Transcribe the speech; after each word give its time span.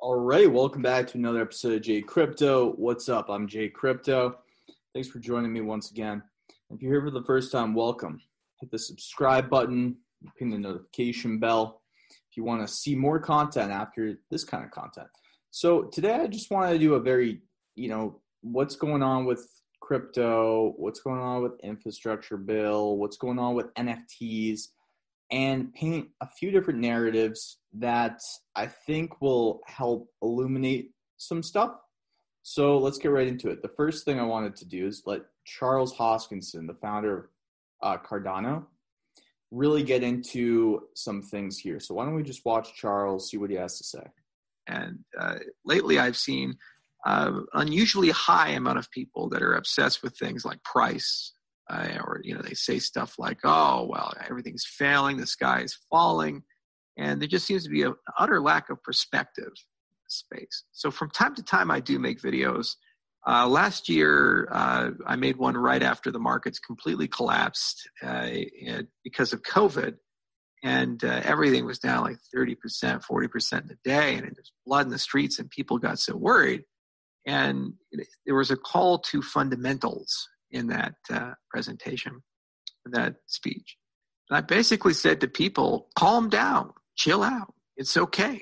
All 0.00 0.14
right, 0.14 0.48
welcome 0.48 0.80
back 0.80 1.08
to 1.08 1.18
another 1.18 1.42
episode 1.42 1.72
of 1.72 1.82
Jay 1.82 2.00
Crypto. 2.00 2.70
What's 2.76 3.08
up? 3.08 3.28
I'm 3.28 3.48
Jay 3.48 3.68
Crypto. 3.68 4.38
Thanks 4.94 5.08
for 5.08 5.18
joining 5.18 5.52
me 5.52 5.60
once 5.60 5.90
again. 5.90 6.22
If 6.70 6.80
you're 6.80 6.92
here 6.92 7.02
for 7.02 7.10
the 7.10 7.24
first 7.24 7.50
time, 7.50 7.74
welcome. 7.74 8.20
Hit 8.60 8.70
the 8.70 8.78
subscribe 8.78 9.50
button, 9.50 9.96
ping 10.38 10.50
the 10.50 10.58
notification 10.58 11.40
bell 11.40 11.82
if 12.30 12.36
you 12.36 12.44
want 12.44 12.64
to 12.64 12.72
see 12.72 12.94
more 12.94 13.18
content 13.18 13.72
after 13.72 14.20
this 14.30 14.44
kind 14.44 14.64
of 14.64 14.70
content. 14.70 15.08
So 15.50 15.82
today 15.82 16.14
I 16.14 16.28
just 16.28 16.52
wanted 16.52 16.74
to 16.74 16.78
do 16.78 16.94
a 16.94 17.00
very, 17.00 17.42
you 17.74 17.88
know, 17.88 18.20
what's 18.42 18.76
going 18.76 19.02
on 19.02 19.24
with 19.24 19.50
crypto, 19.80 20.74
what's 20.76 21.00
going 21.00 21.18
on 21.18 21.42
with 21.42 21.58
infrastructure 21.64 22.36
bill, 22.36 22.98
what's 22.98 23.16
going 23.16 23.40
on 23.40 23.56
with 23.56 23.74
NFTs 23.74 24.68
and 25.30 25.72
paint 25.74 26.08
a 26.20 26.26
few 26.26 26.50
different 26.50 26.80
narratives 26.80 27.58
that 27.74 28.20
I 28.54 28.66
think 28.66 29.20
will 29.20 29.60
help 29.66 30.08
illuminate 30.22 30.92
some 31.18 31.42
stuff. 31.42 31.72
So 32.42 32.78
let's 32.78 32.98
get 32.98 33.10
right 33.10 33.28
into 33.28 33.50
it. 33.50 33.60
The 33.60 33.68
first 33.68 34.04
thing 34.04 34.18
I 34.18 34.24
wanted 34.24 34.56
to 34.56 34.64
do 34.64 34.86
is 34.86 35.02
let 35.04 35.22
Charles 35.44 35.94
Hoskinson, 35.94 36.66
the 36.66 36.78
founder 36.80 37.30
of 37.82 37.94
uh, 37.94 37.98
Cardano, 37.98 38.64
really 39.50 39.82
get 39.82 40.02
into 40.02 40.82
some 40.94 41.22
things 41.22 41.58
here. 41.58 41.80
So 41.80 41.94
why 41.94 42.04
don't 42.04 42.14
we 42.14 42.22
just 42.22 42.44
watch 42.44 42.74
Charles, 42.74 43.30
see 43.30 43.36
what 43.36 43.50
he 43.50 43.56
has 43.56 43.78
to 43.78 43.84
say? 43.84 44.06
And 44.66 45.00
uh, 45.18 45.38
lately, 45.64 45.98
I've 45.98 46.16
seen 46.16 46.56
uh, 47.06 47.40
unusually 47.54 48.10
high 48.10 48.50
amount 48.50 48.78
of 48.78 48.90
people 48.90 49.28
that 49.30 49.42
are 49.42 49.54
obsessed 49.54 50.02
with 50.02 50.16
things 50.16 50.44
like 50.44 50.62
price 50.62 51.32
or 51.70 52.20
you 52.22 52.34
know 52.34 52.42
they 52.42 52.54
say 52.54 52.78
stuff 52.78 53.14
like 53.18 53.38
oh 53.44 53.86
well 53.90 54.12
everything's 54.26 54.64
failing 54.64 55.16
the 55.16 55.26
sky 55.26 55.60
is 55.60 55.76
falling 55.90 56.42
and 56.96 57.20
there 57.20 57.28
just 57.28 57.46
seems 57.46 57.64
to 57.64 57.70
be 57.70 57.82
an 57.82 57.94
utter 58.18 58.40
lack 58.40 58.70
of 58.70 58.82
perspective 58.82 59.52
space. 60.08 60.64
So 60.72 60.90
from 60.90 61.10
time 61.10 61.34
to 61.34 61.42
time 61.42 61.70
i 61.70 61.80
do 61.80 61.98
make 61.98 62.20
videos. 62.20 62.70
Uh, 63.26 63.46
last 63.46 63.88
year 63.88 64.48
uh, 64.52 64.90
i 65.06 65.16
made 65.16 65.36
one 65.36 65.56
right 65.56 65.82
after 65.82 66.10
the 66.10 66.18
markets 66.18 66.58
completely 66.58 67.08
collapsed 67.08 67.88
uh, 68.02 68.28
because 69.04 69.32
of 69.32 69.42
covid 69.42 69.96
and 70.64 71.04
uh, 71.04 71.20
everything 71.24 71.64
was 71.64 71.78
down 71.78 72.02
like 72.02 72.18
30% 72.34 72.56
40% 73.04 73.64
in 73.64 73.70
a 73.70 73.74
day 73.84 74.14
and 74.14 74.24
there's 74.24 74.52
blood 74.66 74.86
in 74.86 74.92
the 74.92 74.98
streets 74.98 75.38
and 75.38 75.48
people 75.50 75.78
got 75.78 75.98
so 75.98 76.16
worried. 76.16 76.64
And 77.26 77.74
there 78.26 78.34
was 78.34 78.50
a 78.50 78.56
call 78.56 78.98
to 79.00 79.22
fundamentals 79.22 80.28
in 80.50 80.68
that 80.68 80.94
uh, 81.10 81.32
presentation, 81.50 82.22
that 82.86 83.16
speech. 83.26 83.76
And 84.30 84.38
I 84.38 84.40
basically 84.40 84.94
said 84.94 85.20
to 85.20 85.28
people, 85.28 85.88
calm 85.96 86.28
down, 86.28 86.72
chill 86.96 87.22
out, 87.22 87.54
it's 87.76 87.96
okay. 87.96 88.40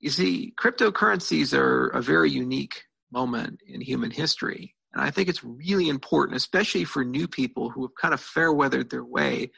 You 0.00 0.10
see, 0.10 0.54
cryptocurrencies 0.56 1.56
are 1.56 1.88
a 1.88 2.00
very 2.00 2.30
unique 2.30 2.84
moment 3.12 3.60
in 3.66 3.80
human 3.80 4.10
history. 4.10 4.74
And 4.92 5.02
I 5.02 5.10
think 5.10 5.28
it's 5.28 5.44
really 5.44 5.88
important, 5.88 6.36
especially 6.36 6.84
for 6.84 7.04
new 7.04 7.28
people 7.28 7.70
who 7.70 7.82
have 7.82 7.94
kind 8.00 8.14
of 8.14 8.20
fair 8.20 8.52
weathered 8.52 8.90
their 8.90 9.04
way 9.04 9.50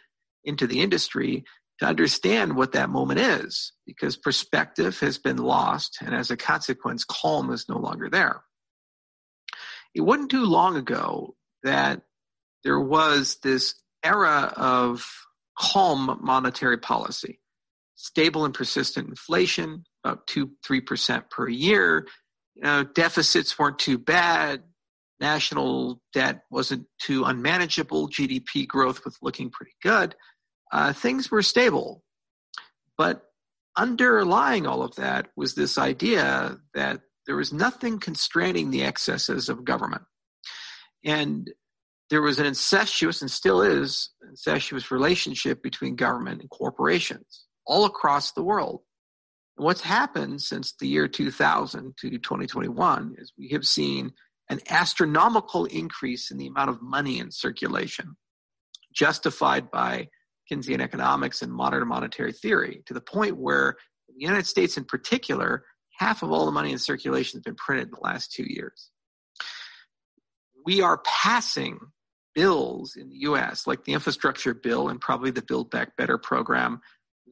into 0.45 0.67
the 0.67 0.80
industry, 0.80 1.45
to 1.80 1.86
understand 1.86 2.56
what 2.56 2.72
that 2.72 2.91
moment 2.91 3.20
is, 3.20 3.72
because 3.86 4.17
perspective 4.17 5.00
has 5.00 5.17
been 5.17 5.39
lost, 5.39 5.98
and 6.02 6.14
as 6.14 6.30
a 6.30 6.36
consequence, 6.36 7.05
calm 7.05 7.50
is 7.50 7.69
no 7.70 7.78
longer 7.78 8.11
there. 8.11 8.42
It 9.95 10.02
wasn't 10.02 10.30
too 10.30 10.45
long 10.45 10.77
ago 10.77 11.36
that 11.62 12.03
there 12.64 12.80
was 12.80 13.39
this 13.42 13.75
era 14.05 14.53
of 14.56 15.06
calm 15.58 16.19
monetary 16.22 16.78
policy, 16.78 17.41
stable 17.94 18.44
and 18.44 18.55
persistent 18.55 19.08
inflation, 19.08 19.84
about 20.05 20.27
two, 20.27 20.50
three 20.64 20.80
percent 20.80 21.30
per 21.30 21.48
year. 21.48 22.06
You 22.55 22.62
know, 22.62 22.84
deficits 22.84 23.58
weren't 23.58 23.78
too 23.78 23.98
bad. 23.98 24.62
National 25.20 26.00
debt 26.14 26.45
wasn't 26.51 26.86
too 27.01 27.24
unmanageable. 27.24 28.08
GDP 28.08 28.67
growth 28.67 29.05
was 29.05 29.18
looking 29.20 29.51
pretty 29.51 29.74
good. 29.83 30.14
Uh, 30.73 30.92
things 30.92 31.30
were 31.30 31.42
stable. 31.42 32.02
But 32.96 33.23
underlying 33.77 34.67
all 34.67 34.83
of 34.83 34.95
that 34.96 35.29
was 35.36 35.55
this 35.55 35.79
idea 35.79 36.58
that 36.74 37.01
there 37.27 37.36
was 37.36 37.52
nothing 37.52 37.98
constraining 37.98 38.70
the 38.70 38.83
excesses 38.83 39.48
of 39.48 39.64
government. 39.64 40.02
And 41.05 41.50
there 42.11 42.22
was 42.22 42.38
an 42.38 42.46
incestuous, 42.46 43.22
and 43.22 43.30
still 43.30 43.62
is, 43.62 44.11
incestuous 44.28 44.90
relationship 44.90 45.62
between 45.62 45.94
government 45.94 46.40
and 46.40 46.50
corporations 46.50 47.46
all 47.66 47.84
across 47.84 48.33
the 48.33 48.42
world. 48.42 48.80
And 49.56 49.64
what's 49.64 49.80
happened 49.80 50.42
since 50.42 50.74
the 50.78 50.88
year 50.88 51.06
2000 51.06 51.96
to 51.98 52.11
2021 52.11 53.14
is 53.18 53.33
we 53.38 53.48
have 53.50 53.64
seen 53.64 54.12
an 54.48 54.61
astronomical 54.68 55.66
increase 55.66 56.33
in 56.33 56.36
the 56.36 56.48
amount 56.48 56.70
of 56.70 56.83
money 56.83 57.20
in 57.20 57.30
circulation, 57.30 58.17
justified 58.92 59.70
by 59.70 60.08
Keynesian 60.50 60.80
economics 60.80 61.42
and 61.42 61.52
modern 61.52 61.86
monetary 61.86 62.32
theory, 62.32 62.82
to 62.86 62.94
the 62.94 63.00
point 63.00 63.36
where 63.36 63.77
the 64.08 64.14
United 64.17 64.46
States 64.46 64.77
in 64.77 64.84
particular, 64.84 65.64
half 65.96 66.24
of 66.24 66.32
all 66.32 66.46
the 66.46 66.50
money 66.50 66.72
in 66.72 66.78
circulation 66.78 67.38
has 67.38 67.44
been 67.44 67.55
printed 67.55 67.86
in 67.86 67.92
the 67.92 68.00
last 68.00 68.32
two 68.32 68.46
years 68.48 68.90
we 70.70 70.83
are 70.83 71.03
passing 71.05 71.81
bills 72.33 72.95
in 72.95 73.11
the 73.11 73.17
US, 73.23 73.67
like 73.67 73.83
the 73.83 73.92
infrastructure 73.92 74.55
bill 74.55 74.89
and 74.89 75.01
probably 75.01 75.33
the 75.33 75.42
Build 75.42 75.69
Back 75.69 75.97
Better 75.97 76.17
program, 76.17 76.81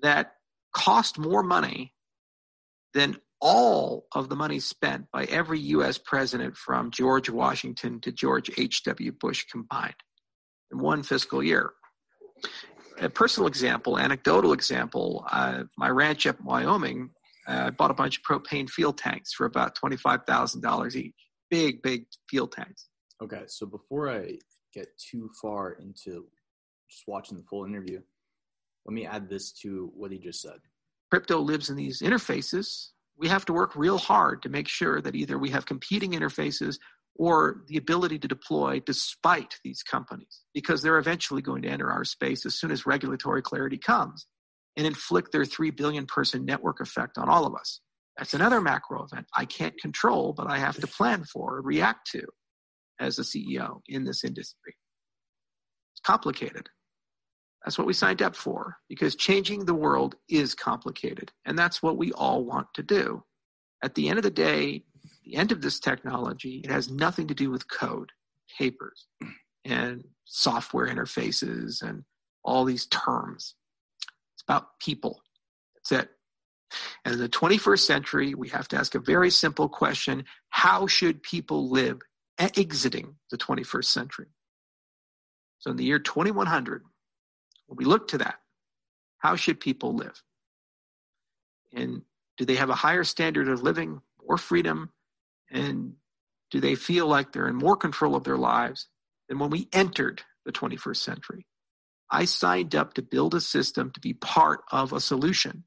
that 0.03 0.33
cost 0.75 1.21
more 1.21 1.45
money 1.45 1.95
than 2.95 3.17
all 3.41 4.09
of 4.13 4.29
the 4.29 4.35
money 4.35 4.59
spent 4.59 5.05
by 5.13 5.23
every 5.27 5.61
US 5.61 5.99
president 5.99 6.57
from 6.57 6.91
George 6.91 7.31
Washington 7.31 8.01
to 8.01 8.11
George 8.11 8.51
H.W. 8.59 9.13
Bush 9.13 9.45
combined 9.45 9.95
in 10.73 10.81
one 10.81 11.05
fiscal 11.05 11.41
year. 11.41 11.71
A 13.01 13.09
personal 13.09 13.47
example, 13.47 14.01
anecdotal 14.01 14.53
example, 14.53 15.25
uh, 15.31 15.63
my 15.77 15.89
ranch 15.89 16.27
up 16.27 16.41
in 16.41 16.45
Wyoming, 16.45 17.11
uh, 17.47 17.67
I 17.67 17.71
bought 17.71 17.93
a 17.93 17.95
bunch 17.95 18.19
of 18.19 18.25
propane 18.25 18.69
fuel 18.69 18.93
tanks 18.93 19.33
for 19.33 19.47
about 19.47 19.79
$25,000 19.79 20.97
each. 20.97 21.15
Big, 21.49 21.83
big 21.83 22.07
fuel 22.29 22.49
tanks. 22.49 22.88
Okay, 23.23 23.43
so 23.47 23.67
before 23.67 24.11
I 24.11 24.39
get 24.73 24.89
too 24.99 25.31
far 25.41 25.73
into 25.73 26.27
just 26.89 27.07
watching 27.07 27.37
the 27.37 27.43
full 27.45 27.65
interview, 27.65 28.01
let 28.87 28.95
me 28.95 29.07
add 29.07 29.29
this 29.29 29.53
to 29.63 29.91
what 29.95 30.13
he 30.13 30.19
just 30.19 30.41
said. 30.41 30.59
Crypto 31.11 31.39
lives 31.39 31.71
in 31.71 31.77
these 31.77 32.01
interfaces. 32.01 32.91
We 33.17 33.29
have 33.29 33.45
to 33.47 33.53
work 33.53 33.75
real 33.75 33.99
hard 33.99 34.43
to 34.43 34.49
make 34.49 34.69
sure 34.69 35.01
that 35.01 35.17
either 35.17 35.39
we 35.39 35.51
have 35.51 35.67
competing 35.67 36.13
interfaces 36.13 36.79
or 37.17 37.65
the 37.67 37.77
ability 37.77 38.19
to 38.21 38.29
deploy 38.29 38.81
despite 38.81 39.57
these 39.65 39.83
companies, 39.83 40.45
because 40.55 40.83
they're 40.83 40.99
eventually 40.99 41.43
going 41.43 41.63
to 41.63 41.69
enter 41.69 41.91
our 41.91 42.05
space 42.05 42.47
as 42.47 42.55
soon 42.55 42.71
as 42.71 42.87
regulatory 42.87 43.43
clarity 43.43 43.79
comes 43.79 44.27
and 44.77 44.87
inflict 44.87 45.33
their 45.33 45.45
3 45.45 45.73
billion 45.73 46.07
person 46.07 46.45
network 46.45 46.81
effect 46.81 47.19
on 47.19 47.29
all 47.29 47.45
of 47.45 47.55
us. 47.57 47.81
That's 48.17 48.35
another 48.35 48.61
macro 48.61 49.05
event 49.05 49.27
I 49.37 49.45
can't 49.45 49.77
control, 49.81 50.33
but 50.33 50.49
I 50.49 50.59
have 50.59 50.77
to 50.77 50.87
plan 50.87 51.25
for, 51.25 51.61
react 51.61 52.09
to 52.13 52.23
as 53.01 53.19
a 53.19 53.23
CEO 53.23 53.81
in 53.89 54.05
this 54.05 54.25
industry. 54.25 54.75
It's 55.95 56.01
complicated. 56.01 56.69
That's 57.65 57.77
what 57.77 57.87
we 57.87 57.93
signed 57.93 58.23
up 58.23 58.37
for 58.37 58.77
because 58.89 59.17
changing 59.17 59.65
the 59.65 59.75
world 59.75 60.17
is 60.29 60.55
complicated. 60.55 61.33
And 61.45 61.59
that's 61.59 61.83
what 61.83 61.97
we 61.97 62.13
all 62.13 62.45
want 62.45 62.69
to 62.75 62.83
do. 62.83 63.25
At 63.83 63.95
the 63.95 64.09
end 64.09 64.19
of 64.19 64.23
the 64.23 64.31
day, 64.31 64.85
the 65.25 65.37
end 65.37 65.53
of 65.53 65.61
this 65.61 65.79
technology, 65.81 66.63
it 66.65 66.71
has 66.71 66.91
nothing 66.91 67.27
to 67.29 67.35
do 67.35 67.51
with 67.51 67.71
code, 67.71 68.11
papers, 68.59 69.07
and 69.65 70.05
software 70.25 70.87
interfaces 70.87 71.83
and 71.83 72.05
all 72.45 72.65
these 72.65 72.87
terms. 72.87 73.55
It's 74.35 74.43
about 74.47 74.79
people. 74.81 75.23
That's 75.75 76.05
it. 76.05 76.11
And 77.05 77.15
in 77.15 77.21
the 77.21 77.29
21st 77.29 77.81
century, 77.81 78.35
we 78.35 78.49
have 78.49 78.69
to 78.69 78.77
ask 78.77 78.95
a 78.95 79.01
very 79.01 79.31
simple 79.31 79.69
question 79.69 80.25
How 80.51 80.87
should 80.87 81.23
people 81.23 81.71
live 81.71 82.01
exiting 82.39 83.17
the 83.31 83.39
21st 83.39 83.85
century. 83.85 84.27
So 85.59 85.71
in 85.71 85.77
the 85.77 85.85
year 85.85 85.99
2100, 85.99 86.83
when 87.67 87.77
we 87.77 87.85
look 87.85 88.09
to 88.09 88.19
that, 88.19 88.37
how 89.19 89.37
should 89.37 89.61
people 89.61 89.95
live? 89.95 90.23
And 91.75 92.03
do 92.37 92.45
they 92.45 92.55
have 92.55 92.71
a 92.71 92.75
higher 92.75 93.05
standard 93.05 93.49
of 93.49 93.63
living, 93.63 94.01
more 94.27 94.39
freedom, 94.39 94.91
and 95.51 95.95
do 96.51 96.61
they 96.61 96.77
feel 96.77 97.07
like 97.07 97.33
they're 97.33 97.49
in 97.49 97.57
more 97.57 97.77
control 97.77 98.15
of 98.15 98.25
their 98.25 98.39
lives 98.39 98.89
than 99.29 99.39
when 99.39 99.51
we 99.51 99.69
entered 99.73 100.23
the 100.45 100.53
21st 100.53 100.97
century? 100.97 101.47
I 102.11 102.25
signed 102.25 102.75
up 102.75 102.95
to 102.95 103.03
build 103.03 103.35
a 103.35 103.41
system 103.41 103.91
to 103.91 104.01
be 104.01 104.15
part 104.15 104.61
of 104.71 104.93
a 104.93 105.01
solution 105.01 105.65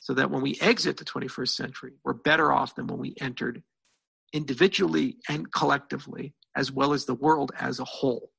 so 0.00 0.14
that 0.14 0.30
when 0.30 0.42
we 0.42 0.58
exit 0.60 0.96
the 0.96 1.04
21st 1.04 1.48
century, 1.48 1.92
we're 2.04 2.12
better 2.12 2.52
off 2.52 2.74
than 2.74 2.88
when 2.88 2.98
we 2.98 3.14
entered 3.20 3.62
individually 4.32 5.18
and 5.28 5.52
collectively, 5.52 6.34
as 6.56 6.72
well 6.72 6.92
as 6.92 7.04
the 7.04 7.14
world 7.14 7.52
as 7.58 7.78
a 7.80 7.84
whole. 7.84 8.30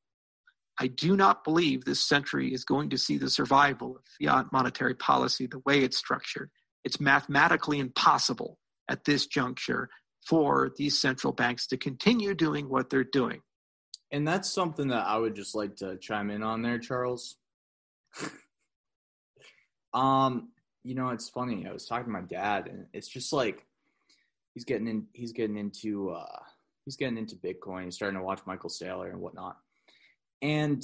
I 0.79 0.87
do 0.87 1.15
not 1.15 1.43
believe 1.43 1.85
this 1.85 1.99
century 1.99 2.53
is 2.53 2.65
going 2.65 2.89
to 2.89 2.97
see 2.97 3.17
the 3.17 3.29
survival 3.29 3.97
of 3.97 4.03
fiat 4.19 4.51
monetary 4.51 4.95
policy 4.95 5.45
the 5.45 5.61
way 5.65 5.79
it's 5.79 5.97
structured. 5.97 6.49
It's 6.83 6.99
mathematically 6.99 7.79
impossible 7.79 8.57
at 8.89 9.05
this 9.05 9.27
juncture 9.27 9.89
for 10.27 10.71
these 10.77 10.99
central 10.99 11.33
banks 11.33 11.67
to 11.67 11.77
continue 11.77 12.33
doing 12.33 12.69
what 12.69 12.89
they're 12.89 13.03
doing. 13.03 13.41
And 14.11 14.27
that's 14.27 14.51
something 14.51 14.89
that 14.89 15.05
I 15.05 15.17
would 15.17 15.35
just 15.35 15.55
like 15.55 15.75
to 15.77 15.97
chime 15.97 16.29
in 16.29 16.43
on 16.43 16.61
there, 16.61 16.79
Charles. 16.79 17.37
um, 19.93 20.49
you 20.83 20.95
know, 20.95 21.09
it's 21.09 21.29
funny. 21.29 21.65
I 21.67 21.73
was 21.73 21.85
talking 21.85 22.05
to 22.05 22.11
my 22.11 22.21
dad, 22.21 22.67
and 22.67 22.85
it's 22.93 23.07
just 23.07 23.33
like 23.33 23.65
he's 24.53 24.65
getting 24.65 24.87
in. 24.87 25.07
He's 25.13 25.31
getting 25.31 25.57
into. 25.57 26.11
uh 26.11 26.39
He's 26.85 26.97
getting 26.97 27.17
into 27.17 27.37
Bitcoin. 27.37 27.85
He's 27.85 27.95
starting 27.95 28.19
to 28.19 28.25
watch 28.25 28.41
Michael 28.45 28.69
Saylor 28.69 29.09
and 29.09 29.21
whatnot. 29.21 29.55
And 30.41 30.83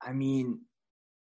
I 0.00 0.14
mean, 0.14 0.60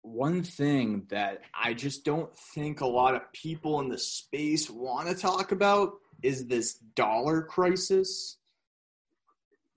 one 0.03 0.43
thing 0.43 1.07
that 1.09 1.41
I 1.55 1.73
just 1.73 2.05
don't 2.05 2.37
think 2.55 2.83
a 2.83 2.87
lot 2.87 3.15
of 3.15 3.33
people 3.33 3.81
in 3.81 3.89
the 3.89 3.97
space 3.97 4.69
want 4.69 5.09
to 5.09 5.15
talk 5.15 5.53
about 5.53 5.95
is 6.23 6.47
this 6.47 6.75
dollar 6.75 7.41
crisis 7.41 8.37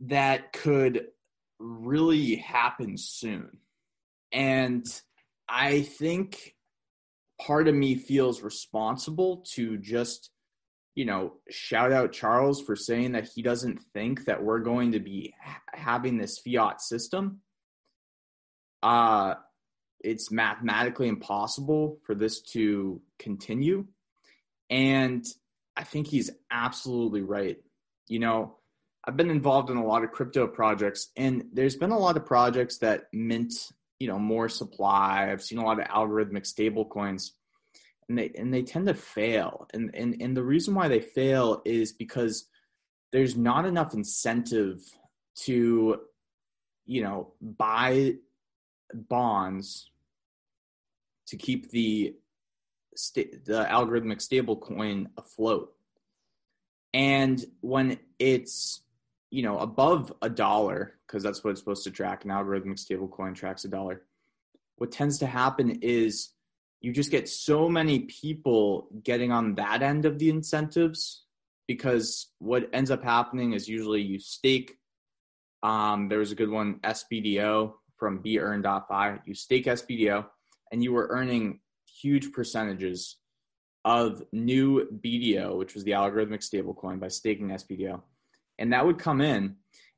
that 0.02 0.52
could 0.52 1.08
really 1.60 2.36
happen 2.36 2.98
soon. 2.98 3.60
And 4.34 4.86
I 5.48 5.84
think 5.84 6.56
part 7.40 7.70
of 7.70 7.76
me 7.76 7.96
feels 7.96 8.42
responsible 8.42 9.46
to 9.54 9.78
just, 9.78 10.31
you 10.96 11.06
know, 11.06 11.34
shout 11.50 11.92
out 11.92 12.12
Charles 12.12 12.62
for 12.62 12.76
saying 12.76 13.14
that 13.14 13.30
he 13.34 13.42
doesn't 13.42 13.80
think 13.94 14.26
that 14.26 14.44
we're 14.44 14.60
going 14.60 14.92
to 14.92 15.00
be 15.00 15.34
having 15.74 16.18
this 16.18 16.40
fiat 16.40 16.82
system. 16.82 17.40
Uh, 18.84 19.36
it's 20.02 20.32
mathematically 20.32 21.08
impossible 21.08 22.00
for 22.06 22.16
this 22.16 22.42
to 22.42 23.02
continue. 23.20 23.86
And 24.70 25.26
I 25.78 25.84
think 25.84 26.08
he's 26.08 26.32
absolutely 26.52 27.22
right. 27.22 27.58
You 28.08 28.20
know, 28.20 28.58
I've 29.06 29.18
been 29.18 29.30
involved 29.30 29.70
in 29.70 29.78
a 29.78 29.86
lot 29.86 30.04
of 30.04 30.12
crypto 30.12 30.48
projects, 30.48 31.10
and 31.16 31.46
there's 31.54 31.76
been 31.76 31.92
a 31.92 31.98
lot 31.98 32.18
of 32.18 32.26
projects 32.26 32.80
that 32.80 33.06
mint, 33.14 33.54
you 34.00 34.08
know, 34.08 34.20
more 34.20 34.50
supply. 34.50 35.30
I've 35.32 35.42
seen 35.42 35.58
a 35.58 35.66
lot 35.66 35.80
of 35.80 35.88
algorithmic 35.88 36.46
stable 36.46 36.86
coins, 36.86 37.34
and 38.12 38.18
they 38.18 38.32
and 38.38 38.54
they 38.54 38.62
tend 38.62 38.88
to 38.88 38.94
fail. 38.94 39.68
And 39.74 39.90
and 39.96 40.22
and 40.22 40.36
the 40.36 40.44
reason 40.44 40.76
why 40.76 40.90
they 40.90 41.00
fail 41.00 41.62
is 41.66 41.94
because 41.94 42.46
there's 43.14 43.38
not 43.38 43.66
enough 43.66 43.94
incentive 43.94 44.82
to, 45.44 46.02
you 46.86 47.04
know, 47.04 47.34
buy 47.42 48.16
bonds 48.94 49.90
to 51.28 51.38
keep 51.38 51.72
the 51.72 52.16
the 53.14 53.66
algorithmic 53.70 54.20
stablecoin 54.20 55.08
afloat. 55.18 55.74
And 56.94 57.44
when 57.62 57.98
it's 58.20 58.82
you 59.30 59.42
know 59.44 59.58
above 59.60 60.12
a 60.22 60.30
dollar, 60.30 60.96
because 61.08 61.24
that's 61.24 61.46
what 61.46 61.52
it's 61.52 61.62
supposed 61.62 61.86
to 61.86 61.92
track, 61.92 62.26
an 62.26 62.32
algorithmic 62.32 62.78
stablecoin 62.78 63.36
tracks 63.36 63.64
a 63.64 63.70
dollar. 63.70 64.02
What 64.76 64.92
tends 64.92 65.20
to 65.20 65.28
happen 65.28 65.80
is 65.82 66.32
you 66.82 66.92
just 66.92 67.12
get 67.12 67.30
so 67.30 67.70
many 67.70 68.00
people 68.02 68.88
getting 69.04 69.32
on 69.32 69.56
that 69.56 69.84
end 69.84 70.06
of 70.06 70.18
the 70.18 70.30
incentives 70.30 71.26
because 71.68 72.32
what 72.40 72.70
ends 72.74 72.92
up 72.92 73.04
happening 73.04 73.54
is 73.54 73.70
usually 73.70 74.02
you 74.02 74.20
stake. 74.20 74.78
Um, 75.64 76.10
there 76.10 76.20
was 76.20 76.32
a 76.32 76.36
good 76.36 76.50
one, 76.50 76.80
SBDO 76.80 77.74
from 77.98 78.24
beearn.fi. 78.24 79.20
You 79.26 79.36
stake 79.36 79.66
SBDO 79.66 80.26
and 80.72 80.84
you 80.84 80.92
were 80.92 81.08
earning 81.12 81.60
huge 82.02 82.32
percentages 82.34 83.18
of 83.86 84.24
new 84.32 84.88
BDO, 85.04 85.58
which 85.58 85.76
was 85.76 85.84
the 85.84 85.92
algorithmic 85.92 86.42
stablecoin, 86.42 87.00
by 87.00 87.08
staking 87.10 87.50
SBDO. 87.50 88.02
And 88.58 88.74
that 88.74 88.86
would 88.86 88.98
come 88.98 89.22
in 89.22 89.56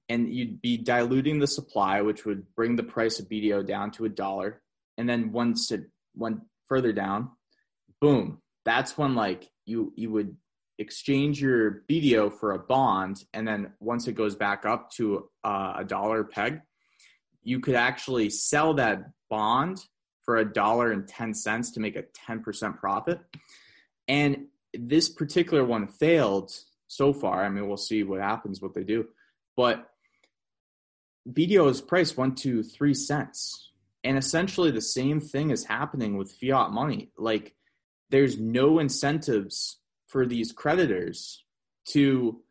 and 0.09 0.33
you'd 0.33 0.61
be 0.61 0.77
diluting 0.77 1.39
the 1.39 1.47
supply, 1.47 2.01
which 2.01 2.25
would 2.25 2.53
bring 2.55 2.75
the 2.75 2.83
price 2.83 3.19
of 3.19 3.29
BDO 3.29 3.65
down 3.65 3.91
to 3.91 4.05
a 4.05 4.09
dollar. 4.09 4.61
And 4.97 5.07
then 5.07 5.31
once 5.31 5.71
it 5.71 5.85
went 6.15 6.41
further 6.73 6.91
down, 6.91 7.29
boom, 8.01 8.41
that's 8.65 8.97
when 8.97 9.13
like 9.13 9.47
you 9.67 9.93
you 9.95 10.09
would 10.09 10.35
exchange 10.79 11.39
your 11.39 11.83
BDO 11.87 12.33
for 12.39 12.53
a 12.53 12.57
bond, 12.57 13.23
and 13.31 13.47
then 13.47 13.73
once 13.79 14.07
it 14.07 14.13
goes 14.13 14.35
back 14.35 14.65
up 14.65 14.89
to 14.93 15.29
uh, 15.43 15.73
a 15.77 15.85
dollar 15.85 16.23
peg, 16.23 16.61
you 17.43 17.59
could 17.59 17.75
actually 17.75 18.31
sell 18.31 18.73
that 18.73 19.03
bond 19.29 19.85
for 20.23 20.37
a 20.37 20.51
dollar 20.51 20.91
and 20.91 21.07
10 21.07 21.35
cents 21.35 21.71
to 21.71 21.79
make 21.79 21.95
a 21.95 22.05
10% 22.27 22.79
profit. 22.79 23.19
And 24.07 24.47
this 24.73 25.09
particular 25.09 25.63
one 25.63 25.85
failed 25.85 26.51
so 26.87 27.13
far. 27.13 27.45
I 27.45 27.49
mean, 27.49 27.67
we'll 27.67 27.77
see 27.77 28.01
what 28.03 28.19
happens, 28.19 28.61
what 28.61 28.73
they 28.73 28.83
do. 28.83 29.05
But 29.55 29.89
BDO's 31.29 31.81
price 31.81 32.17
went 32.17 32.37
to 32.39 32.63
three 32.63 32.93
cents. 32.95 33.72
And 34.03 34.17
essentially 34.17 34.71
the 34.71 34.81
same 34.81 35.19
thing 35.19 35.51
is 35.51 35.65
happening 35.65 36.17
with 36.17 36.31
fiat 36.31 36.71
money. 36.71 37.11
Like 37.17 37.55
there's 38.09 38.37
no 38.37 38.79
incentives 38.79 39.79
for 40.07 40.25
these 40.25 40.51
creditors 40.51 41.43
to 41.89 42.41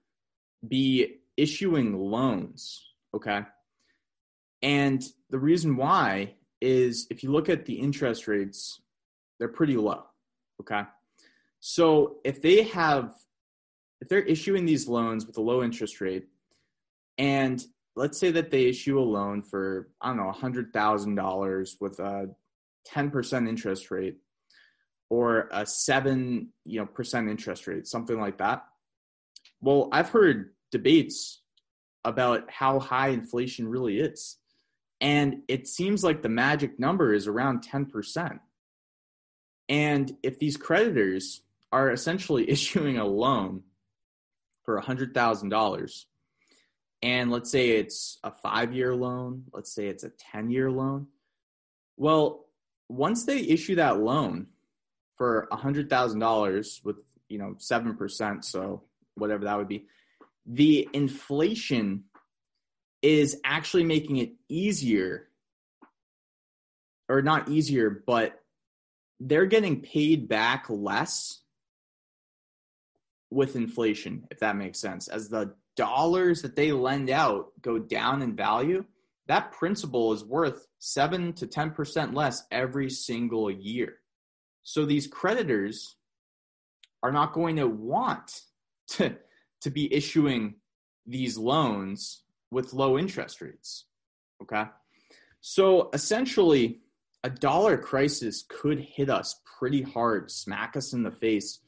be 0.67 1.21
issuing 1.37 1.97
loans. 1.97 2.85
Okay. 3.15 3.43
And 4.63 5.03
the 5.31 5.39
reason 5.39 5.77
why 5.77 6.35
is 6.61 7.07
if 7.11 7.23
you 7.23 7.31
look 7.33 7.49
at 7.49 7.67
the 7.67 7.75
interest 7.75 8.29
rates, 8.29 8.81
they're 9.39 9.49
pretty 9.49 9.77
low. 9.77 10.05
Okay. 10.61 10.83
So 11.61 12.17
if 12.25 12.41
they 12.41 12.63
have, 12.63 13.15
if 14.01 14.09
they're 14.09 14.23
issuing 14.23 14.65
these 14.65 14.89
loans 14.89 15.27
with 15.27 15.37
a 15.37 15.41
low 15.41 15.63
interest 15.63 16.01
rate, 16.01 16.27
and 17.19 17.65
let's 17.95 18.19
say 18.19 18.31
that 18.33 18.51
they 18.51 18.65
issue 18.65 18.99
a 18.99 19.01
loan 19.01 19.43
for, 19.43 19.89
I 20.01 20.09
don't 20.09 20.17
know, 20.17 20.33
$100,000 20.33 21.81
with 21.81 21.99
a 21.99 22.29
10% 22.93 23.49
interest 23.49 23.91
rate 23.91 24.17
or 25.11 25.49
a 25.53 25.67
seven, 25.67 26.49
you 26.65 26.81
know, 26.81 26.87
percent 26.87 27.29
interest 27.29 27.67
rate, 27.67 27.87
something 27.87 28.19
like 28.19 28.39
that. 28.39 28.65
Well, 29.61 29.89
I've 29.93 30.09
heard 30.09 30.55
debates 30.71 31.43
about 32.05 32.51
how 32.51 32.81
high 32.81 33.09
inflation 33.09 33.69
really 33.69 34.01
is. 34.01 34.39
And 35.01 35.43
it 35.49 35.69
seems 35.69 36.03
like 36.03 36.23
the 36.23 36.29
magic 36.29 36.79
number 36.79 37.13
is 37.13 37.27
around 37.27 37.67
10%. 37.67 38.39
And 39.69 40.17
if 40.23 40.39
these 40.39 40.57
creditors 40.57 41.43
are 41.73 41.91
essentially 41.91 42.49
issuing 42.51 42.99
a 42.99 43.05
loan 43.05 43.63
for 44.65 44.81
$100,000, 44.81 46.05
and 47.03 47.31
let's 47.31 47.51
say 47.51 47.71
it's 47.71 48.19
a 48.23 48.31
five 48.31 48.73
year 48.73 48.95
loan, 48.95 49.45
let's 49.53 49.73
say 49.75 49.87
it's 49.87 50.05
a 50.05 50.11
10 50.11 50.51
year 50.51 50.71
loan, 50.71 51.09
well, 51.97 52.47
once 52.89 53.25
they 53.25 53.41
issue 53.41 53.77
that 53.77 54.01
loan 54.01 54.47
for 55.17 55.49
$100,000 55.53 56.85
with, 56.85 56.97
you 57.29 57.39
know, 57.39 57.55
7%, 57.59 58.45
so 58.45 58.83
whatever 59.15 59.45
that 59.45 59.57
would 59.57 59.69
be, 59.69 59.87
the 60.47 60.89
inflation 60.93 62.05
is 63.03 63.41
actually 63.45 63.85
making 63.85 64.19
it 64.19 64.33
easier 64.49 65.29
or 67.09 67.23
not 67.23 67.49
easier, 67.49 68.03
but 68.07 68.41
they're 69.21 69.47
getting 69.47 69.81
paid 69.81 70.29
back 70.29 70.67
less 70.69 71.41
with 73.31 73.57
inflation, 73.57 74.27
if 74.31 74.41
that 74.41 74.57
makes 74.57 74.79
sense. 74.79 75.09
As 75.09 75.29
the 75.29 75.55
dollars 75.77 76.43
that 76.43 76.57
they 76.57 76.73
lend 76.73 77.11
out 77.11 77.53
go 77.61 77.79
down 77.79 78.23
in 78.23 78.37
value, 78.37 78.85
that 79.27 79.53
principal 79.53 80.13
is 80.13 80.25
worth 80.25 80.67
7 80.79 81.33
to 81.35 81.47
10% 81.47 82.15
less 82.15 82.45
every 82.51 82.91
single 82.91 83.51
year. 83.51 83.95
So 84.63 84.85
these 84.85 85.07
creditors 85.07 85.97
are 87.03 87.13
not 87.13 87.33
going 87.33 87.57
to 87.57 87.67
want 87.67 88.43
to, 88.89 89.17
to 89.63 89.71
be 89.71 89.93
issuing 89.93 90.57
these 91.07 91.37
loans 91.37 92.23
with 92.51 92.73
low 92.73 92.99
interest 92.99 93.41
rates. 93.41 93.87
Okay. 94.43 94.65
So 95.41 95.91
essentially, 95.93 96.81
a 97.25 97.31
dollar 97.31 97.77
crisis 97.79 98.45
could 98.49 98.81
hit 98.81 99.09
us 99.09 99.41
pretty 99.59 99.83
hard, 99.83 100.31
smack 100.31 100.77
us 100.77 100.93
in 100.93 101.03
the 101.03 101.11
face. 101.11 101.61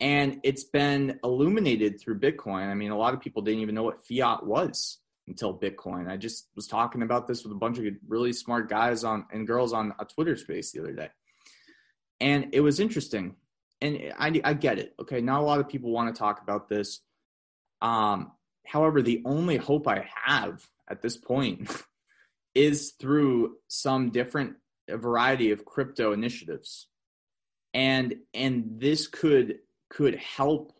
And 0.00 0.40
it's 0.42 0.64
been 0.64 1.18
illuminated 1.22 2.00
through 2.00 2.20
Bitcoin. 2.20 2.68
I 2.68 2.74
mean, 2.74 2.90
a 2.90 2.96
lot 2.96 3.12
of 3.12 3.20
people 3.20 3.42
didn't 3.42 3.60
even 3.60 3.74
know 3.74 3.82
what 3.82 4.06
fiat 4.06 4.46
was 4.46 4.98
until 5.28 5.58
Bitcoin. 5.58 6.08
I 6.10 6.16
just 6.16 6.48
was 6.56 6.66
talking 6.66 7.02
about 7.02 7.28
this 7.28 7.42
with 7.44 7.52
a 7.52 7.56
bunch 7.56 7.78
of 7.78 7.84
really 8.08 8.32
smart 8.32 8.68
guys 8.68 9.04
on 9.04 9.26
and 9.30 9.46
girls 9.46 9.72
on 9.72 9.94
a 9.98 10.04
Twitter 10.04 10.36
space 10.36 10.72
the 10.72 10.80
other 10.80 10.92
day. 10.92 11.10
And 12.18 12.48
it 12.52 12.60
was 12.60 12.80
interesting. 12.80 13.36
And 13.82 14.12
I, 14.18 14.40
I 14.42 14.54
get 14.54 14.78
it. 14.78 14.94
Okay. 15.00 15.20
Not 15.20 15.40
a 15.40 15.44
lot 15.44 15.60
of 15.60 15.68
people 15.68 15.90
want 15.90 16.14
to 16.14 16.18
talk 16.18 16.42
about 16.42 16.68
this. 16.68 17.00
Um, 17.82 18.32
However, 18.70 19.02
the 19.02 19.22
only 19.24 19.56
hope 19.56 19.88
I 19.88 20.08
have 20.24 20.64
at 20.88 21.02
this 21.02 21.16
point 21.16 21.68
is 22.54 22.92
through 23.00 23.56
some 23.66 24.10
different 24.10 24.54
variety 24.88 25.50
of 25.50 25.64
crypto 25.64 26.12
initiatives. 26.12 26.86
And 27.74 28.16
and 28.34 28.76
this 28.78 29.06
could 29.06 29.58
could 29.90 30.14
help 30.14 30.72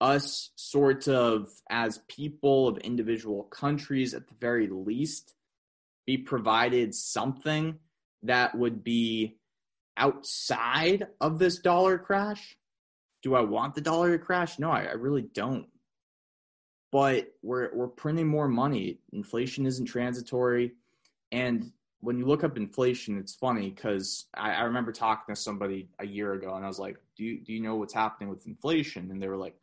us 0.00 0.50
sort 0.56 1.08
of 1.08 1.48
as 1.70 2.00
people 2.08 2.68
of 2.68 2.78
individual 2.78 3.44
countries 3.44 4.12
at 4.12 4.26
the 4.28 4.34
very 4.40 4.66
least 4.66 5.34
be 6.06 6.18
provided 6.18 6.94
something 6.94 7.78
that 8.22 8.54
would 8.54 8.82
be 8.82 9.36
outside 9.96 11.06
of 11.20 11.38
this 11.38 11.58
dollar 11.58 11.98
crash. 11.98 12.56
Do 13.22 13.34
i 13.34 13.42
want 13.42 13.74
the 13.74 13.80
dollar 13.80 14.16
to 14.16 14.24
crash? 14.24 14.58
No 14.58 14.70
i, 14.70 14.84
I 14.84 14.92
really 14.92 15.22
don't. 15.22 15.66
But 16.90 17.32
we're 17.42 17.74
we're 17.74 17.88
printing 17.88 18.26
more 18.26 18.48
money. 18.48 18.98
Inflation 19.12 19.66
isn't 19.66 19.86
transitory. 19.86 20.72
And 21.30 21.72
when 22.00 22.18
you 22.18 22.26
look 22.26 22.44
up 22.44 22.56
inflation, 22.56 23.18
it's 23.18 23.34
funny 23.34 23.70
because 23.70 24.26
I, 24.34 24.52
I, 24.52 24.62
remember 24.62 24.90
talking 24.90 25.34
to 25.34 25.40
somebody 25.40 25.88
a 25.98 26.06
year 26.06 26.32
ago 26.32 26.54
and 26.54 26.64
I 26.64 26.68
was 26.68 26.78
like, 26.78 26.96
do 27.16 27.24
you, 27.24 27.40
do 27.40 27.52
you 27.52 27.60
know 27.60 27.76
what's 27.76 27.92
happening 27.92 28.30
with 28.30 28.46
inflation? 28.46 29.10
And 29.10 29.22
they 29.22 29.28
were 29.28 29.36
like, 29.36 29.54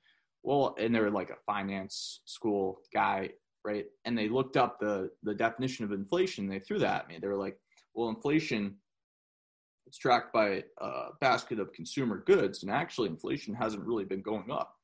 well, 0.44 0.75
and 0.79 0.94
they 0.94 1.00
were 1.00 1.10
like 1.10 1.32
a 1.32 1.38
finance 1.46 2.22
school 2.25 2.82
guy, 2.94 3.32
right? 3.65 3.86
And 4.06 4.17
they 4.17 4.29
looked 4.29 4.56
up 4.56 4.79
the, 4.79 5.10
the 5.24 5.34
definition 5.34 5.84
of 5.84 5.91
inflation. 5.91 6.48
they 6.48 6.60
threw 6.60 6.79
that 6.79 7.03
at 7.03 7.10
me. 7.10 7.17
They 7.20 7.27
were 7.27 7.36
like, 7.36 7.58
well, 7.96 8.10
inflation 8.10 8.75
it's 9.88 9.98
tracked 9.98 10.34
by 10.34 10.63
a 10.79 11.10
basket 11.22 11.60
of 11.60 11.72
consumer 11.72 12.17
goods. 12.17 12.62
And 12.62 12.72
actually 12.72 13.10
inflation 13.10 13.56
hasn't 13.56 13.86
really 13.86 14.03
been 14.03 14.22
going 14.22 14.51
up. 14.51 14.75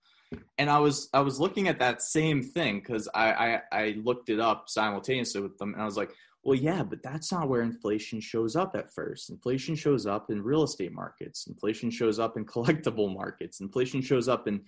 And 0.57 0.69
I 0.69 0.79
was, 0.79 1.09
I 1.13 1.19
was 1.19 1.39
looking 1.39 1.67
at 1.67 1.77
that 1.79 2.01
same 2.01 2.41
thing 2.41 2.79
because 2.79 3.07
I, 3.13 3.31
I, 3.31 3.61
I 3.71 3.95
looked 4.03 4.29
it 4.29 4.39
up 4.39 4.69
simultaneously 4.69 5.41
with 5.41 5.57
them. 5.59 5.73
And 5.73 5.81
I 5.81 5.85
was 5.85 5.97
like, 5.97 6.11
well, 6.43 6.57
yeah, 6.57 6.83
but 6.83 7.01
that's 7.01 7.31
not 7.31 7.47
where 7.47 7.61
inflation 7.61 8.19
shows 8.19 8.55
up 8.57 8.75
at 8.75 8.93
first. 8.93 9.29
Inflation 9.29 9.75
shows 9.75 10.05
up 10.05 10.29
in 10.29 10.43
real 10.43 10.63
estate 10.63 10.91
markets. 10.91 11.47
Inflation 11.47 11.89
shows 11.89 12.19
up 12.19 12.35
in 12.35 12.45
collectible 12.45 13.13
markets. 13.13 13.61
Inflation 13.61 14.01
shows 14.01 14.27
up 14.27 14.47
in 14.47 14.61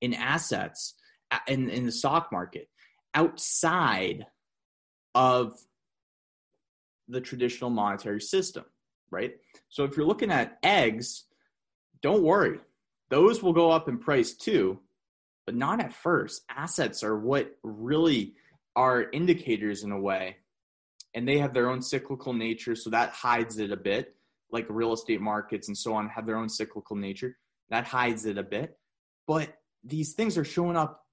in 0.00 0.14
assets 0.14 0.94
in 1.46 1.70
in 1.70 1.86
the 1.86 1.92
stock 1.92 2.30
market 2.32 2.68
outside 3.14 4.26
of 5.14 5.54
the 7.08 7.20
traditional 7.20 7.70
monetary 7.70 8.20
system, 8.20 8.64
right? 9.10 9.32
So 9.68 9.84
if 9.84 9.96
you're 9.96 10.06
looking 10.06 10.30
at 10.30 10.58
eggs, 10.62 11.24
don't 12.02 12.22
worry. 12.22 12.58
Those 13.10 13.42
will 13.42 13.52
go 13.52 13.70
up 13.70 13.88
in 13.88 13.98
price 13.98 14.32
too, 14.34 14.78
but 15.44 15.56
not 15.56 15.80
at 15.80 15.92
first. 15.92 16.42
Assets 16.48 17.02
are 17.02 17.18
what 17.18 17.56
really 17.62 18.34
are 18.76 19.10
indicators 19.10 19.82
in 19.82 19.90
a 19.90 20.00
way 20.00 20.36
and 21.14 21.26
they 21.26 21.38
have 21.38 21.54
their 21.54 21.70
own 21.70 21.82
cyclical 21.82 22.32
nature, 22.32 22.74
so 22.74 22.90
that 22.90 23.10
hides 23.10 23.58
it 23.58 23.72
a 23.72 23.76
bit. 23.76 24.14
Like 24.52 24.66
real 24.68 24.92
estate 24.92 25.20
markets 25.20 25.68
and 25.68 25.78
so 25.78 25.94
on 25.94 26.08
have 26.08 26.26
their 26.26 26.36
own 26.36 26.48
cyclical 26.48 26.96
nature. 26.96 27.36
That 27.70 27.84
hides 27.84 28.26
it 28.26 28.36
a 28.36 28.42
bit. 28.42 28.76
But 29.26 29.54
these 29.84 30.14
things 30.14 30.36
are 30.36 30.44
showing 30.44 30.76
up 30.76 31.04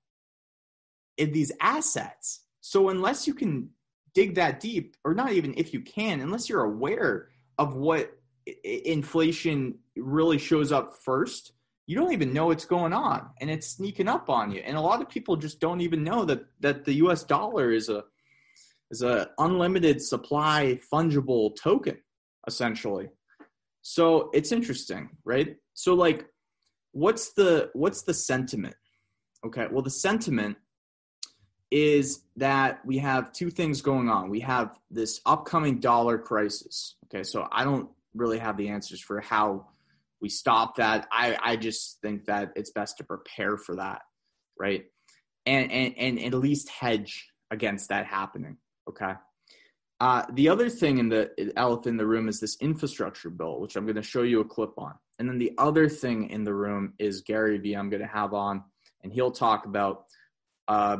in 1.17 1.31
these 1.31 1.51
assets. 1.61 2.43
So 2.61 2.89
unless 2.89 3.27
you 3.27 3.33
can 3.33 3.69
dig 4.13 4.35
that 4.35 4.59
deep, 4.59 4.97
or 5.03 5.13
not 5.13 5.33
even 5.33 5.53
if 5.57 5.73
you 5.73 5.81
can, 5.81 6.19
unless 6.19 6.49
you're 6.49 6.63
aware 6.63 7.29
of 7.57 7.75
what 7.75 8.11
inflation 8.63 9.77
really 9.95 10.37
shows 10.37 10.71
up 10.71 10.95
first, 11.03 11.53
you 11.85 11.95
don't 11.95 12.13
even 12.13 12.33
know 12.33 12.47
what's 12.47 12.65
going 12.65 12.93
on 12.93 13.29
and 13.39 13.49
it's 13.49 13.67
sneaking 13.67 14.07
up 14.07 14.29
on 14.29 14.51
you. 14.51 14.61
And 14.65 14.75
a 14.75 14.81
lot 14.81 15.01
of 15.01 15.09
people 15.09 15.37
just 15.37 15.59
don't 15.59 15.81
even 15.81 16.03
know 16.03 16.25
that 16.25 16.45
that 16.59 16.83
the 16.83 16.95
US 16.95 17.23
dollar 17.23 17.71
is 17.71 17.89
a 17.89 18.03
is 18.91 19.01
a 19.01 19.29
unlimited 19.37 20.01
supply 20.01 20.79
fungible 20.91 21.55
token 21.55 21.97
essentially. 22.47 23.09
So 23.81 24.29
it's 24.33 24.51
interesting 24.51 25.09
right? 25.25 25.55
So 25.73 25.93
like 25.93 26.25
what's 26.91 27.33
the 27.33 27.69
what's 27.73 28.03
the 28.03 28.13
sentiment? 28.13 28.75
Okay 29.45 29.67
well 29.71 29.81
the 29.83 29.89
sentiment 29.89 30.57
is 31.69 32.21
that 32.37 32.79
we 32.85 32.97
have 32.97 33.33
two 33.33 33.49
things 33.49 33.81
going 33.81 34.09
on. 34.09 34.29
We 34.29 34.39
have 34.39 34.79
this 34.89 35.19
upcoming 35.25 35.79
dollar 35.79 36.17
crisis. 36.17 36.95
Okay 37.05 37.23
so 37.23 37.47
i 37.51 37.63
don't 37.63 37.89
really 38.15 38.39
have 38.39 38.57
the 38.57 38.69
answers 38.69 39.01
for 39.01 39.19
how 39.21 39.67
we 40.21 40.29
stop 40.29 40.75
that. 40.77 41.07
I 41.11 41.37
i 41.41 41.55
just 41.55 41.99
think 42.01 42.25
that 42.25 42.51
it's 42.55 42.71
best 42.71 42.97
to 42.97 43.03
prepare 43.03 43.57
for 43.57 43.75
that 43.75 44.01
right? 44.59 44.85
And 45.45 45.71
and, 45.71 45.93
and 45.97 46.19
at 46.19 46.33
least 46.33 46.69
hedge 46.69 47.29
against 47.51 47.89
that 47.89 48.05
happening 48.05 48.57
Okay. 48.87 49.13
Uh, 49.99 50.23
the 50.33 50.49
other 50.49 50.69
thing 50.69 50.99
in 50.99 51.09
the 51.09 51.51
elephant 51.57 51.87
in 51.87 51.97
the 51.97 52.05
room 52.05 52.27
is 52.27 52.39
this 52.39 52.57
infrastructure 52.61 53.29
bill, 53.29 53.59
which 53.59 53.75
I'm 53.75 53.85
going 53.85 53.95
to 53.95 54.03
show 54.03 54.21
you 54.21 54.41
a 54.41 54.45
clip 54.45 54.73
on. 54.77 54.93
And 55.17 55.27
then 55.27 55.39
the 55.39 55.53
other 55.57 55.89
thing 55.89 56.29
in 56.29 56.43
the 56.43 56.53
room 56.53 56.93
is 56.99 57.21
Gary 57.21 57.57
Vee, 57.57 57.73
I'm 57.73 57.89
going 57.89 58.03
to 58.03 58.07
have 58.07 58.33
on, 58.33 58.63
and 59.03 59.11
he'll 59.11 59.31
talk 59.31 59.65
about 59.65 60.05
uh, 60.67 60.97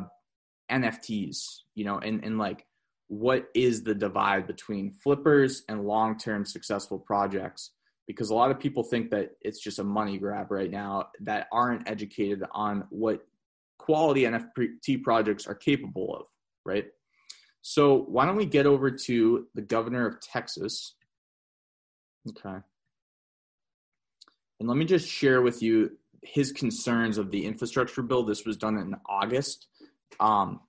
NFTs, 0.70 1.60
you 1.76 1.84
know, 1.84 1.98
and, 1.98 2.24
and 2.24 2.38
like 2.38 2.66
what 3.06 3.48
is 3.54 3.82
the 3.84 3.94
divide 3.94 4.46
between 4.46 4.92
flippers 4.92 5.62
and 5.68 5.84
long 5.84 6.18
term 6.18 6.44
successful 6.44 6.98
projects? 6.98 7.70
Because 8.06 8.30
a 8.30 8.34
lot 8.34 8.50
of 8.50 8.58
people 8.58 8.82
think 8.82 9.10
that 9.10 9.30
it's 9.40 9.60
just 9.60 9.78
a 9.78 9.84
money 9.84 10.18
grab 10.18 10.50
right 10.50 10.70
now 10.70 11.08
that 11.20 11.46
aren't 11.52 11.88
educated 11.88 12.42
on 12.52 12.84
what 12.90 13.20
quality 13.78 14.22
NFT 14.22 15.02
projects 15.02 15.46
are 15.46 15.54
capable 15.54 16.14
of, 16.14 16.26
right? 16.64 16.86
So 17.62 17.98
why 18.02 18.26
don't 18.26 18.36
we 18.36 18.46
get 18.46 18.66
over 18.66 18.90
to 18.90 19.46
the 19.54 19.62
governor 19.62 20.06
of 20.06 20.20
Texas? 20.20 20.94
Okay. 22.28 22.58
And 24.60 24.68
let 24.68 24.76
me 24.76 24.84
just 24.84 25.08
share 25.08 25.42
with 25.42 25.62
you 25.62 25.92
his 26.22 26.52
concerns 26.52 27.18
of 27.18 27.30
the 27.30 27.44
infrastructure 27.44 28.02
bill. 28.02 28.24
This 28.24 28.44
was 28.44 28.56
done 28.56 28.76
in 28.78 28.96
August. 29.08 29.66
Um, 30.18 30.60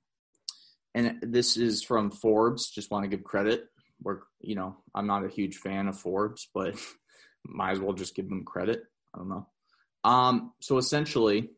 and 0.93 1.19
this 1.22 1.58
is 1.58 1.84
from 1.84 2.12
Forbes. 2.12 2.69
Just 2.69 2.91
want 2.91 3.03
to 3.03 3.10
give 3.10 3.24
credit. 3.24 3.65
We're, 4.01 4.19
you 4.41 4.55
know, 4.55 4.77
I'm 4.93 5.08
not 5.08 5.25
a 5.25 5.29
huge 5.29 5.58
fan 5.58 5.88
of 5.88 6.00
Forbes, 6.00 6.48
but 6.53 6.75
might 7.46 7.72
as 7.72 7.79
well 7.79 7.93
just 7.93 8.15
give 8.15 8.29
them 8.29 8.46
credit. 8.46 8.84
I 9.13 9.17
don't 9.17 9.29
know. 9.29 9.48
Um, 10.03 10.53
so 10.62 10.77
essentially, 10.77 11.50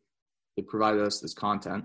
they 0.56 0.62
provided 0.62 1.02
us 1.02 1.20
this 1.20 1.34
content. 1.34 1.84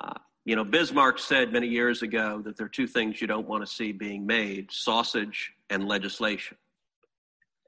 Uh, 0.00 0.14
you 0.44 0.56
know, 0.56 0.64
Bismarck 0.64 1.18
said 1.18 1.52
many 1.52 1.68
years 1.68 2.02
ago 2.02 2.42
that 2.44 2.56
there 2.56 2.66
are 2.66 2.70
two 2.70 2.86
things 2.86 3.20
you 3.20 3.26
don't 3.26 3.46
want 3.46 3.64
to 3.64 3.72
see 3.72 3.92
being 3.92 4.26
made 4.26 4.72
sausage 4.72 5.52
and 5.70 5.86
legislation. 5.86 6.56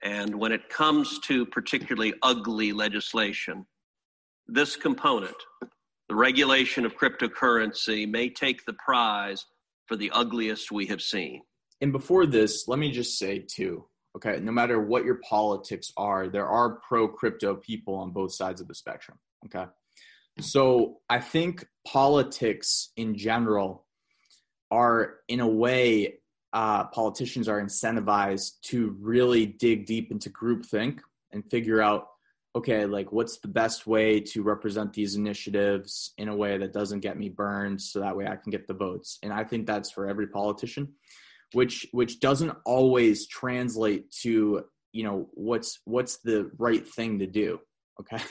And 0.03 0.35
when 0.35 0.53
it 0.53 0.69
comes 0.69 1.19
to 1.21 1.47
particularly 1.47 2.15
ugly 2.23 2.73
legislation, 2.73 3.65
this 4.47 4.77
component, 4.77 5.37
the 6.09 6.15
regulation 6.15 6.85
of 6.85 6.97
cryptocurrency, 6.97 8.11
may 8.11 8.29
take 8.29 8.65
the 8.67 8.75
prize 8.75 9.47
for 9.87 9.97
the 9.97 10.11
ugliest 10.11 10.71
we 10.73 10.87
have 10.87 11.01
seen. 11.01 11.43
And 11.81 11.93
before 11.93 12.27
this, 12.27 12.69
let 12.69 12.79
me 12.79 12.91
just 12.91 13.19
say, 13.19 13.39
too, 13.39 13.87
okay, 14.17 14.41
no 14.41 14.53
matter 14.53 14.81
what 14.81 15.05
your 15.05 15.21
politics 15.29 15.93
are, 15.97 16.29
there 16.29 16.47
are 16.47 16.81
pro 16.87 17.09
crypto 17.09 17.55
people 17.55 17.95
on 17.95 18.11
both 18.11 18.35
sides 18.35 18.61
of 18.61 18.69
the 18.69 18.75
spectrum, 18.75 19.19
okay? 19.47 19.71
So 20.41 20.99
I 21.09 21.21
think 21.21 21.67
politics 21.87 22.91
in 22.97 23.17
general 23.17 23.87
are, 24.71 25.17
in 25.29 25.41
a 25.41 25.49
way, 25.49 26.19
uh, 26.53 26.85
politicians 26.85 27.49
are 27.49 27.61
incentivized 27.61 28.61
to 28.63 28.97
really 29.01 29.47
dig 29.47 29.87
deep 29.87 30.11
into 30.11 30.31
groupthink 30.31 31.01
and 31.33 31.49
figure 31.51 31.81
out, 31.81 32.09
okay, 32.57 32.87
like 32.87 33.13
what's 33.13 33.39
the 33.39 33.49
best 33.49 33.87
way 33.87 34.21
to 34.21 34.43
represent 34.43 34.93
these 34.93 35.17
initiatives 35.17 36.13
in 36.19 36.29
a 36.29 36.37
way 36.37 36.57
that 36.59 36.73
doesn't 36.73 37.01
get 37.01 37.19
me 37.19 37.29
burned, 37.29 37.81
so 37.81 38.01
that 38.01 38.17
way 38.17 38.27
I 38.27 38.37
can 38.37 38.51
get 38.51 38.67
the 38.67 38.75
votes. 38.75 39.19
And 39.23 39.33
I 39.33 39.45
think 39.45 39.67
that's 39.67 39.91
for 39.91 40.09
every 40.09 40.29
politician, 40.29 40.95
which 41.53 41.89
which 41.91 42.21
doesn't 42.21 42.57
always 42.65 43.27
translate 43.27 44.13
to 44.23 44.65
you 44.93 45.03
know 45.03 45.29
what's 45.35 45.81
what's 45.85 46.19
the 46.19 46.51
right 46.59 46.87
thing 46.87 47.19
to 47.19 47.27
do. 47.27 47.59
Okay. 48.01 48.23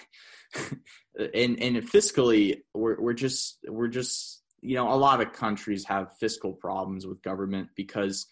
and 1.34 1.60
and 1.62 1.78
fiscally 1.90 2.62
we're 2.74 3.00
we're 3.00 3.14
just 3.14 3.60
we're 3.68 3.88
just 3.88 4.44
you 4.62 4.76
know 4.76 4.92
a 4.92 4.96
lot 4.96 5.22
of 5.22 5.34
countries 5.34 5.86
have 5.86 6.16
fiscal 6.20 6.54
problems 6.54 7.08
with 7.08 7.22
government 7.24 7.70
because 7.76 8.28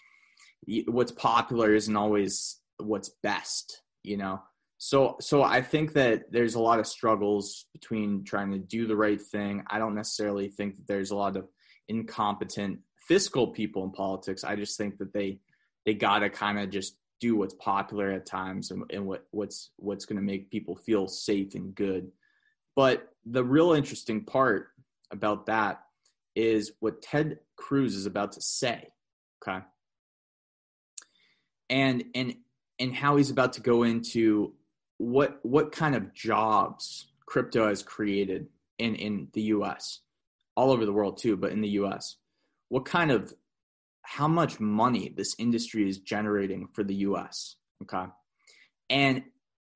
what's 0.85 1.11
popular 1.11 1.73
isn't 1.73 1.95
always 1.95 2.59
what's 2.77 3.09
best 3.23 3.81
you 4.03 4.17
know? 4.17 4.41
So 4.77 5.17
so 5.19 5.43
i 5.43 5.61
think 5.61 5.93
that 5.93 6.31
there's 6.31 6.55
a 6.55 6.59
lot 6.59 6.79
of 6.79 6.87
struggles 6.87 7.65
between 7.71 8.23
trying 8.23 8.51
to 8.51 8.57
do 8.57 8.87
the 8.87 8.95
right 8.95 9.21
thing. 9.21 9.63
I 9.67 9.77
don't 9.77 9.95
necessarily 9.95 10.49
think 10.49 10.75
that 10.77 10.87
there's 10.87 11.11
a 11.11 11.15
lot 11.15 11.37
of 11.37 11.47
incompetent 11.87 12.79
fiscal 13.07 13.47
people 13.47 13.83
in 13.83 13.91
politics. 13.91 14.43
I 14.43 14.55
just 14.55 14.77
think 14.77 14.97
that 14.97 15.13
they 15.13 15.39
they 15.85 15.93
gotta 15.93 16.29
kind 16.29 16.57
of 16.57 16.71
just 16.71 16.95
do 17.21 17.37
what's 17.37 17.53
popular 17.53 18.11
at 18.11 18.25
times 18.25 18.71
and, 18.71 18.83
and 18.89 19.05
what 19.05 19.25
what's 19.31 19.69
what's 19.77 20.05
going 20.05 20.17
to 20.17 20.21
make 20.21 20.51
people 20.51 20.75
feel 20.75 21.07
safe 21.07 21.55
and 21.55 21.73
good 21.73 22.11
but 22.75 23.09
the 23.25 23.43
real 23.43 23.73
interesting 23.73 24.23
part 24.23 24.69
about 25.11 25.45
that 25.47 25.81
is 26.35 26.71
what 26.79 27.01
Ted 27.01 27.39
Cruz 27.55 27.95
is 27.95 28.05
about 28.05 28.33
to 28.33 28.41
say. 28.41 28.87
Okay. 29.41 29.63
And 31.69 32.05
and 32.15 32.35
and 32.79 32.93
how 32.95 33.17
he's 33.17 33.29
about 33.29 33.53
to 33.53 33.61
go 33.61 33.83
into 33.83 34.53
what 34.97 35.39
what 35.43 35.71
kind 35.71 35.95
of 35.95 36.13
jobs 36.13 37.07
crypto 37.25 37.67
has 37.67 37.83
created 37.83 38.47
in 38.77 38.95
in 38.95 39.27
the 39.33 39.43
U.S., 39.43 39.99
all 40.55 40.71
over 40.71 40.85
the 40.85 40.93
world 40.93 41.17
too, 41.17 41.37
but 41.37 41.51
in 41.51 41.61
the 41.61 41.69
U.S., 41.69 42.17
what 42.69 42.85
kind 42.85 43.11
of 43.11 43.33
how 44.11 44.27
much 44.27 44.59
money 44.59 45.13
this 45.15 45.35
industry 45.39 45.87
is 45.87 45.99
generating 45.99 46.67
for 46.73 46.83
the 46.83 46.95
US. 46.95 47.55
Okay. 47.81 48.11
And 48.89 49.23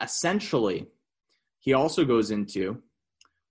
essentially, 0.01 0.88
he 1.60 1.72
also 1.72 2.04
goes 2.04 2.32
into 2.32 2.82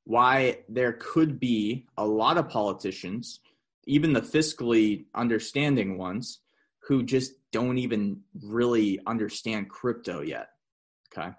why 0.04 0.58
there 0.68 0.92
could 0.92 1.40
be 1.40 1.86
a 1.96 2.06
lot 2.06 2.36
of 2.36 2.50
politicians, 2.50 3.40
even 3.86 4.12
the 4.12 4.20
fiscally 4.20 5.06
understanding 5.14 5.96
ones, 5.96 6.40
who 6.86 7.02
just 7.02 7.32
don't 7.50 7.78
even 7.78 8.20
really 8.42 9.00
understand 9.06 9.70
crypto 9.70 10.20
yet. 10.20 10.48
Okay. 11.10 11.30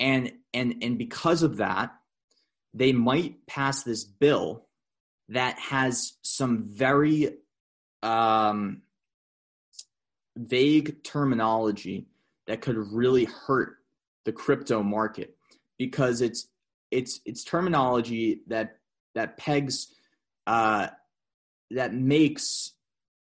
And 0.00 0.32
and 0.54 0.76
and 0.80 0.96
because 0.96 1.42
of 1.42 1.58
that, 1.58 1.90
they 2.72 2.92
might 2.92 3.46
pass 3.46 3.82
this 3.82 4.04
bill 4.04 4.68
that 5.28 5.58
has 5.58 6.14
some 6.22 6.64
very 6.66 7.43
um, 8.04 8.82
vague 10.36 11.02
terminology 11.02 12.06
that 12.46 12.60
could 12.60 12.76
really 12.76 13.24
hurt 13.24 13.78
the 14.24 14.32
crypto 14.32 14.82
market 14.82 15.36
because 15.78 16.20
it's 16.20 16.48
it's 16.90 17.20
it's 17.24 17.42
terminology 17.44 18.40
that 18.46 18.78
that 19.14 19.36
pegs 19.36 19.94
uh, 20.46 20.88
that 21.70 21.94
makes 21.94 22.72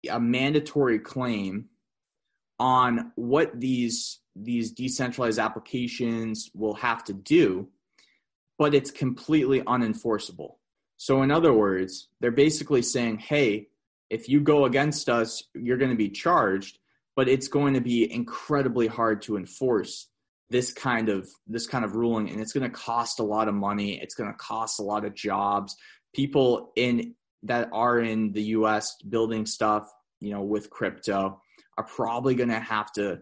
a 0.10 0.20
mandatory 0.20 1.00
claim 1.00 1.66
on 2.60 3.12
what 3.16 3.60
these 3.60 4.20
these 4.36 4.72
decentralized 4.72 5.40
applications 5.40 6.52
will 6.54 6.76
have 6.76 7.04
to 7.04 7.14
do 7.14 7.68
but 8.60 8.74
it's 8.74 8.90
completely 8.90 9.62
unenforceable. 9.62 10.56
So 10.98 11.22
in 11.24 11.32
other 11.32 11.54
words 11.54 12.10
they're 12.20 12.32
basically 12.32 12.82
saying 12.82 13.20
hey 13.20 13.70
if 14.10 14.30
you 14.30 14.42
go 14.42 14.66
against 14.66 15.10
us, 15.10 15.44
you're 15.54 15.78
going 15.78 15.92
to 15.92 15.98
be 15.98 16.10
charged, 16.10 16.80
but 17.16 17.28
it's 17.28 17.48
going 17.48 17.74
to 17.74 17.82
be 17.82 18.12
incredibly 18.12 18.88
hard 18.88 19.22
to 19.24 19.38
enforce 19.38 20.08
this 20.50 20.72
kind 20.72 21.10
of 21.10 21.28
this 21.46 21.68
kind 21.68 21.84
of 21.84 21.96
ruling 21.96 22.30
and 22.30 22.40
it's 22.40 22.54
going 22.54 22.64
to 22.64 22.70
cost 22.70 23.20
a 23.20 23.24
lot 23.24 23.50
of 23.50 23.54
money 23.54 24.00
it's 24.02 24.16
going 24.16 24.32
to 24.32 24.38
cost 24.38 24.80
a 24.80 24.84
lot 24.84 25.04
of 25.04 25.14
jobs. 25.14 25.76
People 26.16 26.72
in 26.76 27.16
that 27.44 27.70
are 27.74 28.00
in 28.00 28.32
the 28.32 28.44
US 28.44 28.96
building 29.10 29.46
stuff 29.46 29.88
you 30.22 30.32
know 30.32 30.42
with 30.42 30.70
crypto 30.70 31.42
are 31.78 31.84
probably 31.84 32.34
going 32.34 32.50
to 32.50 32.60
have 32.60 32.92
to 32.94 33.20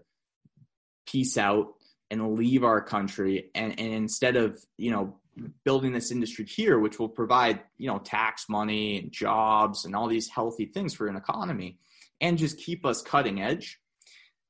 peace 1.07 1.37
out 1.37 1.73
and 2.11 2.35
leave 2.35 2.63
our 2.63 2.81
country 2.81 3.49
and, 3.55 3.79
and 3.79 3.93
instead 3.93 4.35
of 4.35 4.63
you 4.77 4.91
know 4.91 5.19
building 5.63 5.91
this 5.91 6.11
industry 6.11 6.45
here, 6.45 6.79
which 6.79 6.99
will 6.99 7.09
provide, 7.09 7.61
you 7.77 7.87
know, 7.87 7.99
tax 7.99 8.47
money 8.49 8.99
and 8.99 9.11
jobs 9.11 9.85
and 9.85 9.95
all 9.95 10.07
these 10.07 10.29
healthy 10.29 10.65
things 10.65 10.93
for 10.93 11.07
an 11.07 11.15
economy 11.15 11.77
and 12.21 12.37
just 12.37 12.57
keep 12.57 12.85
us 12.85 13.01
cutting 13.01 13.41
edge. 13.41 13.79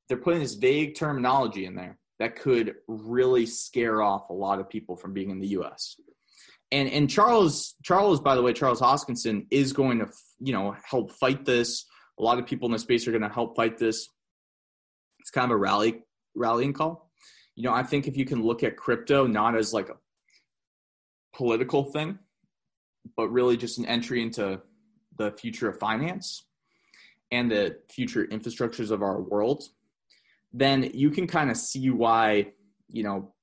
They're 0.08 0.18
putting 0.18 0.42
this 0.42 0.56
vague 0.56 0.96
terminology 0.96 1.66
in 1.66 1.76
there 1.76 1.98
that 2.20 2.36
could 2.36 2.76
really 2.88 3.46
scare 3.46 4.02
off 4.02 4.30
a 4.30 4.34
lot 4.34 4.60
of 4.60 4.70
people 4.70 4.96
from 4.96 5.14
being 5.14 5.30
in 5.30 5.40
the 5.40 5.48
US. 5.60 5.96
And 6.72 6.90
and 6.90 7.10
Charles 7.10 7.76
Charles 7.84 8.20
by 8.20 8.36
the 8.36 8.42
way 8.42 8.54
Charles 8.54 8.82
Hoskinson 8.82 9.48
is 9.52 9.74
going 9.74 10.00
to 10.00 10.08
you 10.40 10.54
know 10.54 10.76
help 10.84 11.12
fight 11.12 11.46
this. 11.46 11.86
A 12.20 12.24
lot 12.24 12.40
of 12.40 12.46
people 12.46 12.68
in 12.68 12.72
the 12.72 12.80
space 12.80 13.08
are 13.08 13.12
going 13.12 13.22
to 13.22 13.30
help 13.30 13.56
fight 13.56 13.78
this. 13.78 14.10
It's 15.20 15.32
kind 15.32 15.46
of 15.46 15.52
a 15.52 15.58
rally 15.58 16.04
rallying 16.36 16.74
call. 16.74 17.12
You 17.56 17.64
know, 17.64 17.74
I 17.74 17.84
think 17.84 18.08
if 18.08 18.18
you 18.18 18.26
can 18.26 18.44
look 18.44 18.64
at 18.64 18.78
crypto 18.78 19.28
not 19.28 19.56
as 19.56 19.74
like 19.74 19.90
a 19.90 19.96
political 21.36 21.84
thing, 21.84 22.18
but 23.16 23.30
really 23.30 23.58
just 23.58 23.78
an 23.78 23.86
entry 23.86 24.22
into 24.22 24.62
the 25.18 25.32
future 25.32 25.70
of 25.70 25.80
finance 25.80 26.46
and 27.32 27.52
the 27.52 27.78
future 27.90 28.26
infrastructures 28.26 28.92
of 28.92 29.02
our 29.02 29.22
world, 29.22 29.64
then 30.54 30.90
you 30.94 31.10
can 31.12 31.28
kind 31.28 31.52
of 31.52 31.58
see 31.58 31.90
why, 31.90 32.48
you 32.90 33.04
know, 33.04 33.34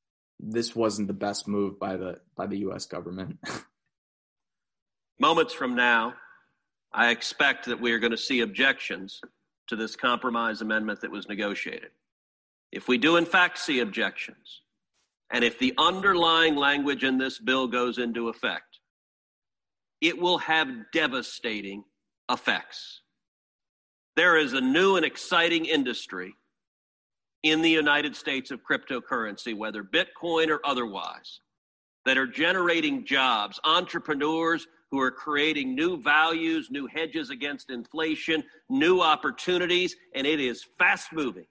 this 0.41 0.75
wasn't 0.75 1.07
the 1.07 1.15
best 1.15 1.47
move 1.47 1.79
by 1.79 1.97
the 1.97 2.19
by 2.37 2.47
the 2.47 2.59
US 2.59 2.87
government. 2.87 3.39
Moments 5.21 5.53
from 5.53 5.77
now, 5.77 6.15
I 6.93 7.11
expect 7.11 7.67
that 7.67 7.81
we 7.81 7.93
are 7.93 7.99
going 7.99 8.11
to 8.11 8.17
see 8.17 8.41
objections 8.41 9.21
to 9.69 9.77
this 9.77 9.95
compromise 9.95 10.61
amendment 10.63 11.01
that 11.03 11.11
was 11.11 11.29
negotiated. 11.29 11.91
If 12.73 12.89
we 12.89 12.99
do 12.99 13.17
in 13.17 13.27
fact 13.27 13.59
see 13.59 13.81
objections, 13.81 14.63
and 15.33 15.43
if 15.43 15.59
the 15.59 15.75
underlying 15.79 16.57
language 16.57 17.05
in 17.05 17.19
this 17.19 17.39
bill 17.39 17.67
goes 17.67 17.99
into 17.99 18.29
effect, 18.29 18.79
it 20.01 20.19
will 20.19 20.39
have 20.39 20.69
devastating 20.93 21.85
effects. 22.31 23.01
There 24.15 24.37
is 24.37 24.53
a 24.53 24.61
new 24.61 24.97
and 24.97 25.07
exciting 25.07 25.65
industry 25.65 26.35
in 27.43 27.63
the 27.63 27.71
United 27.71 28.15
States 28.15 28.51
of 28.51 28.61
cryptocurrency, 28.63 29.57
whether 29.57 29.83
Bitcoin 29.83 30.49
or 30.49 30.61
otherwise, 30.65 31.41
that 32.05 32.19
are 32.19 32.27
generating 32.27 33.07
jobs, 33.07 33.59
entrepreneurs 33.65 34.67
who 34.91 35.01
are 35.01 35.11
creating 35.11 35.75
new 35.75 36.01
values, 36.01 36.69
new 36.71 36.87
hedges 36.87 37.31
against 37.31 37.71
inflation, 37.71 38.45
new 38.69 39.01
opportunities, 39.01 39.97
and 40.15 40.27
it 40.27 40.41
is 40.41 40.67
fast 40.79 41.13
moving. 41.13 41.47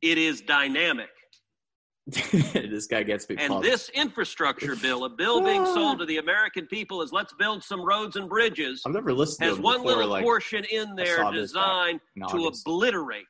It 0.00 0.16
is 0.16 0.40
dynamic. 0.40 1.10
this 2.32 2.86
guy 2.86 3.02
gets 3.02 3.28
me. 3.28 3.36
And 3.38 3.50
pumped. 3.50 3.64
this 3.64 3.88
infrastructure 3.90 4.76
bill, 4.76 5.04
a 5.04 5.08
bill 5.08 5.42
being 5.42 5.64
sold 5.64 5.98
to 6.00 6.06
the 6.06 6.18
American 6.18 6.66
people, 6.66 7.02
is 7.02 7.12
let's 7.12 7.32
build 7.34 7.62
some 7.62 7.82
roads 7.82 8.16
and 8.16 8.28
bridges. 8.28 8.82
I've 8.86 8.92
never 8.92 9.12
listened. 9.12 9.48
Has 9.48 9.56
to 9.56 9.62
one 9.62 9.82
before, 9.82 9.96
little 9.96 10.10
like, 10.10 10.24
portion 10.24 10.64
in 10.64 10.94
there 10.96 11.24
uh, 11.24 11.30
designed 11.30 12.00
to 12.30 12.46
obliterate 12.46 13.26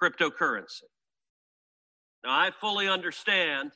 cryptocurrency. 0.00 0.82
Now, 2.24 2.32
I 2.32 2.50
fully 2.60 2.88
understand 2.88 3.72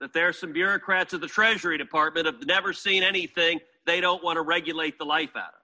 that 0.00 0.12
there 0.12 0.28
are 0.28 0.32
some 0.32 0.52
bureaucrats 0.52 1.14
at 1.14 1.20
the 1.20 1.28
Treasury 1.28 1.78
Department 1.78 2.26
have 2.26 2.44
never 2.46 2.72
seen 2.72 3.02
anything 3.02 3.60
they 3.86 4.00
don't 4.00 4.22
want 4.22 4.36
to 4.36 4.42
regulate 4.42 4.98
the 4.98 5.04
life 5.04 5.36
out 5.36 5.48
of. 5.48 5.62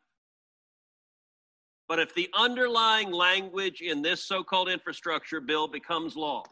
But 1.89 1.99
if 1.99 2.15
the 2.15 2.29
underlying 2.37 3.11
language 3.11 3.81
in 3.81 4.03
this 4.03 4.23
so 4.25 4.45
called 4.45 4.69
infrastructure 4.69 5.41
bill 5.41 5.67
becomes 5.67 6.17
law, 6.17 6.45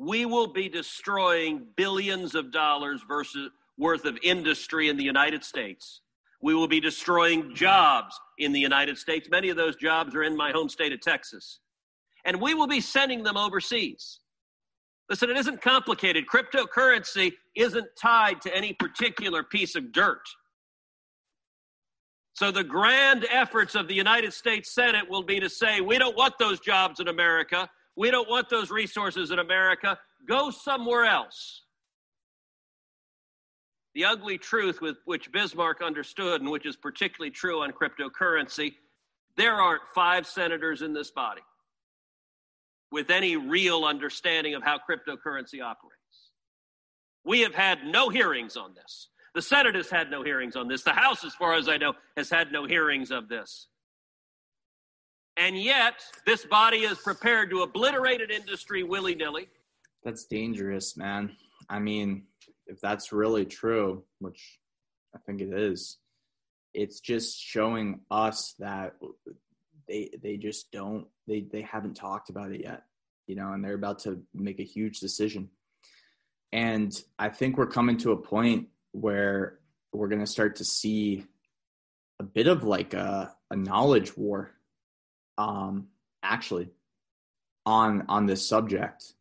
we 0.00 0.24
will 0.24 0.46
be 0.46 0.66
destroying 0.66 1.66
billions 1.76 2.34
of 2.34 2.50
dollars 2.50 3.02
versus 3.06 3.50
worth 3.76 4.06
of 4.06 4.16
industry 4.22 4.88
in 4.88 4.96
the 4.96 5.04
United 5.04 5.44
States. 5.44 6.00
We 6.40 6.54
will 6.54 6.66
be 6.66 6.80
destroying 6.80 7.54
jobs 7.54 8.18
in 8.38 8.52
the 8.52 8.60
United 8.60 8.96
States. 8.96 9.28
Many 9.30 9.50
of 9.50 9.58
those 9.58 9.76
jobs 9.76 10.14
are 10.14 10.22
in 10.22 10.34
my 10.34 10.52
home 10.52 10.70
state 10.70 10.94
of 10.94 11.02
Texas. 11.02 11.60
And 12.24 12.40
we 12.40 12.54
will 12.54 12.66
be 12.66 12.80
sending 12.80 13.22
them 13.22 13.36
overseas. 13.36 14.20
Listen, 15.10 15.28
it 15.28 15.36
isn't 15.36 15.60
complicated. 15.60 16.24
Cryptocurrency 16.26 17.32
isn't 17.54 17.88
tied 18.00 18.40
to 18.40 18.56
any 18.56 18.72
particular 18.72 19.42
piece 19.42 19.76
of 19.76 19.92
dirt. 19.92 20.22
So 22.32 22.50
the 22.50 22.64
grand 22.64 23.26
efforts 23.30 23.74
of 23.74 23.86
the 23.86 23.94
United 23.94 24.32
States 24.32 24.74
Senate 24.74 25.10
will 25.10 25.24
be 25.24 25.40
to 25.40 25.50
say, 25.50 25.82
we 25.82 25.98
don't 25.98 26.16
want 26.16 26.38
those 26.38 26.58
jobs 26.58 27.00
in 27.00 27.08
America. 27.08 27.68
We 28.00 28.10
don't 28.10 28.30
want 28.30 28.48
those 28.48 28.70
resources 28.70 29.30
in 29.30 29.38
America. 29.38 29.98
Go 30.26 30.50
somewhere 30.50 31.04
else. 31.04 31.60
The 33.94 34.06
ugly 34.06 34.38
truth 34.38 34.80
with 34.80 34.96
which 35.04 35.30
Bismarck 35.30 35.82
understood, 35.84 36.40
and 36.40 36.50
which 36.50 36.64
is 36.64 36.76
particularly 36.76 37.30
true 37.30 37.60
on 37.60 37.72
cryptocurrency, 37.72 38.76
there 39.36 39.52
aren't 39.52 39.82
five 39.94 40.26
senators 40.26 40.80
in 40.80 40.94
this 40.94 41.10
body 41.10 41.42
with 42.90 43.10
any 43.10 43.36
real 43.36 43.84
understanding 43.84 44.54
of 44.54 44.62
how 44.62 44.78
cryptocurrency 44.78 45.62
operates. 45.62 46.30
We 47.22 47.40
have 47.40 47.54
had 47.54 47.84
no 47.84 48.08
hearings 48.08 48.56
on 48.56 48.72
this. 48.74 49.08
The 49.34 49.42
Senate 49.42 49.74
has 49.74 49.90
had 49.90 50.10
no 50.10 50.22
hearings 50.22 50.56
on 50.56 50.68
this. 50.68 50.84
The 50.84 50.94
House, 50.94 51.22
as 51.22 51.34
far 51.34 51.52
as 51.52 51.68
I 51.68 51.76
know, 51.76 51.92
has 52.16 52.30
had 52.30 52.50
no 52.50 52.64
hearings 52.64 53.10
of 53.10 53.28
this. 53.28 53.66
And 55.36 55.56
yet, 55.56 55.94
this 56.26 56.44
body 56.44 56.78
is 56.78 56.98
prepared 56.98 57.50
to 57.50 57.62
obliterate 57.62 58.20
an 58.20 58.30
industry 58.30 58.82
willy 58.82 59.14
nilly. 59.14 59.48
That's 60.04 60.24
dangerous, 60.24 60.96
man. 60.96 61.36
I 61.68 61.78
mean, 61.78 62.24
if 62.66 62.80
that's 62.80 63.12
really 63.12 63.46
true, 63.46 64.04
which 64.18 64.58
I 65.14 65.18
think 65.18 65.40
it 65.40 65.52
is, 65.52 65.98
it's 66.74 67.00
just 67.00 67.40
showing 67.40 68.00
us 68.10 68.54
that 68.58 68.94
they 69.88 70.10
they 70.22 70.36
just 70.36 70.70
don't 70.70 71.06
they 71.26 71.40
they 71.40 71.62
haven't 71.62 71.94
talked 71.94 72.30
about 72.30 72.52
it 72.52 72.62
yet, 72.62 72.84
you 73.26 73.34
know, 73.34 73.52
and 73.52 73.64
they're 73.64 73.74
about 73.74 74.00
to 74.00 74.22
make 74.34 74.60
a 74.60 74.64
huge 74.64 75.00
decision. 75.00 75.50
And 76.52 76.92
I 77.18 77.28
think 77.28 77.56
we're 77.56 77.66
coming 77.66 77.96
to 77.98 78.12
a 78.12 78.16
point 78.16 78.68
where 78.92 79.58
we're 79.92 80.08
going 80.08 80.20
to 80.20 80.26
start 80.26 80.56
to 80.56 80.64
see 80.64 81.24
a 82.18 82.22
bit 82.22 82.46
of 82.46 82.64
like 82.64 82.94
a, 82.94 83.34
a 83.50 83.56
knowledge 83.56 84.16
war 84.16 84.52
um, 85.40 85.88
actually 86.22 86.68
on 87.66 88.04
on 88.08 88.26
this 88.26 88.46
subject 88.48 89.12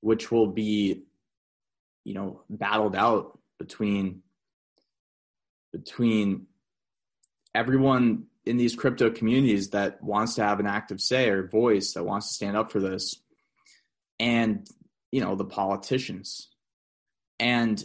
which 0.00 0.30
will 0.30 0.46
be 0.46 1.02
you 2.04 2.14
know 2.14 2.42
battled 2.48 2.96
out 2.96 3.38
between 3.58 4.22
between 5.72 6.46
everyone 7.54 8.24
in 8.46 8.56
these 8.56 8.74
crypto 8.74 9.10
communities 9.10 9.70
that 9.70 10.02
wants 10.02 10.34
to 10.34 10.42
have 10.42 10.60
an 10.60 10.66
active 10.66 11.00
say 11.00 11.28
or 11.28 11.46
voice 11.46 11.92
that 11.92 12.04
wants 12.04 12.28
to 12.28 12.34
stand 12.34 12.56
up 12.56 12.72
for 12.72 12.80
this 12.80 13.16
and 14.18 14.66
you 15.12 15.20
know 15.20 15.34
the 15.34 15.44
politicians. 15.44 16.48
And 17.38 17.82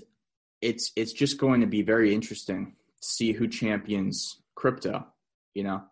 it's 0.61 0.91
it's 0.95 1.13
just 1.13 1.37
going 1.37 1.61
to 1.61 1.67
be 1.67 1.81
very 1.81 2.13
interesting 2.13 2.75
to 3.01 3.07
see 3.07 3.31
who 3.31 3.47
champions 3.47 4.41
crypto 4.55 5.05
you 5.53 5.63
know 5.63 5.83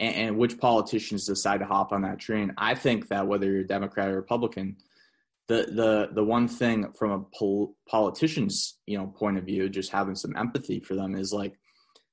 and, 0.00 0.16
and 0.16 0.38
which 0.38 0.58
politicians 0.58 1.26
decide 1.26 1.58
to 1.58 1.66
hop 1.66 1.92
on 1.92 2.02
that 2.02 2.18
train. 2.18 2.52
I 2.58 2.74
think 2.74 3.08
that 3.08 3.28
whether 3.28 3.46
you're 3.46 3.60
a 3.60 3.66
democrat 3.66 4.08
or 4.08 4.16
republican 4.16 4.76
the 5.50 5.66
the 5.72 6.08
the 6.14 6.24
one 6.24 6.46
thing 6.46 6.92
from 6.96 7.10
a 7.10 7.36
pol- 7.36 7.74
politician's 7.88 8.78
you 8.86 8.96
know 8.96 9.08
point 9.08 9.36
of 9.36 9.44
view 9.44 9.68
just 9.68 9.90
having 9.90 10.14
some 10.14 10.36
empathy 10.36 10.78
for 10.78 10.94
them 10.94 11.16
is 11.16 11.32
like 11.32 11.54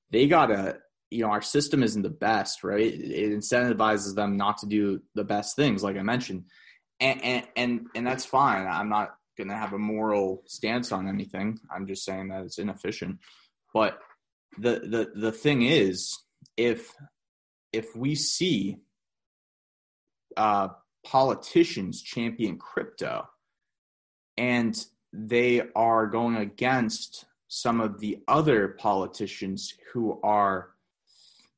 they 0.09 0.27
gotta 0.27 0.79
you 1.11 1.21
know 1.21 1.29
our 1.29 1.41
system 1.43 1.83
isn't 1.83 2.01
the 2.01 2.09
best 2.09 2.63
right? 2.63 2.95
It 2.95 3.31
incentivizes 3.31 4.15
them 4.15 4.37
not 4.37 4.57
to 4.59 4.65
do 4.65 5.01
the 5.13 5.23
best 5.23 5.55
things 5.55 5.83
like 5.83 5.97
i 5.97 6.01
mentioned. 6.01 6.45
And 6.99 7.23
and 7.23 7.47
and, 7.55 7.87
and 7.93 8.07
that's 8.07 8.25
fine. 8.25 8.65
I'm 8.65 8.89
not 8.89 9.15
gonna 9.37 9.55
have 9.55 9.73
a 9.73 9.77
moral 9.77 10.41
stance 10.47 10.91
on 10.91 11.07
anything. 11.07 11.59
I'm 11.71 11.85
just 11.85 12.03
saying 12.05 12.29
that 12.29 12.43
it's 12.43 12.57
inefficient. 12.57 13.19
But 13.71 13.99
the 14.57 14.79
the 14.79 15.11
the 15.13 15.31
thing 15.31 15.61
is 15.61 16.17
if 16.57 16.91
if 17.77 17.95
we 17.95 18.15
see 18.15 18.77
uh 20.35 20.67
politicians 21.05 22.01
champion 22.01 22.57
crypto 22.57 23.27
and 24.35 24.85
they 25.13 25.61
are 25.75 26.07
going 26.07 26.35
against 26.37 27.25
some 27.47 27.79
of 27.79 27.99
the 27.99 28.17
other 28.27 28.69
politicians 28.69 29.75
who 29.93 30.19
are 30.23 30.71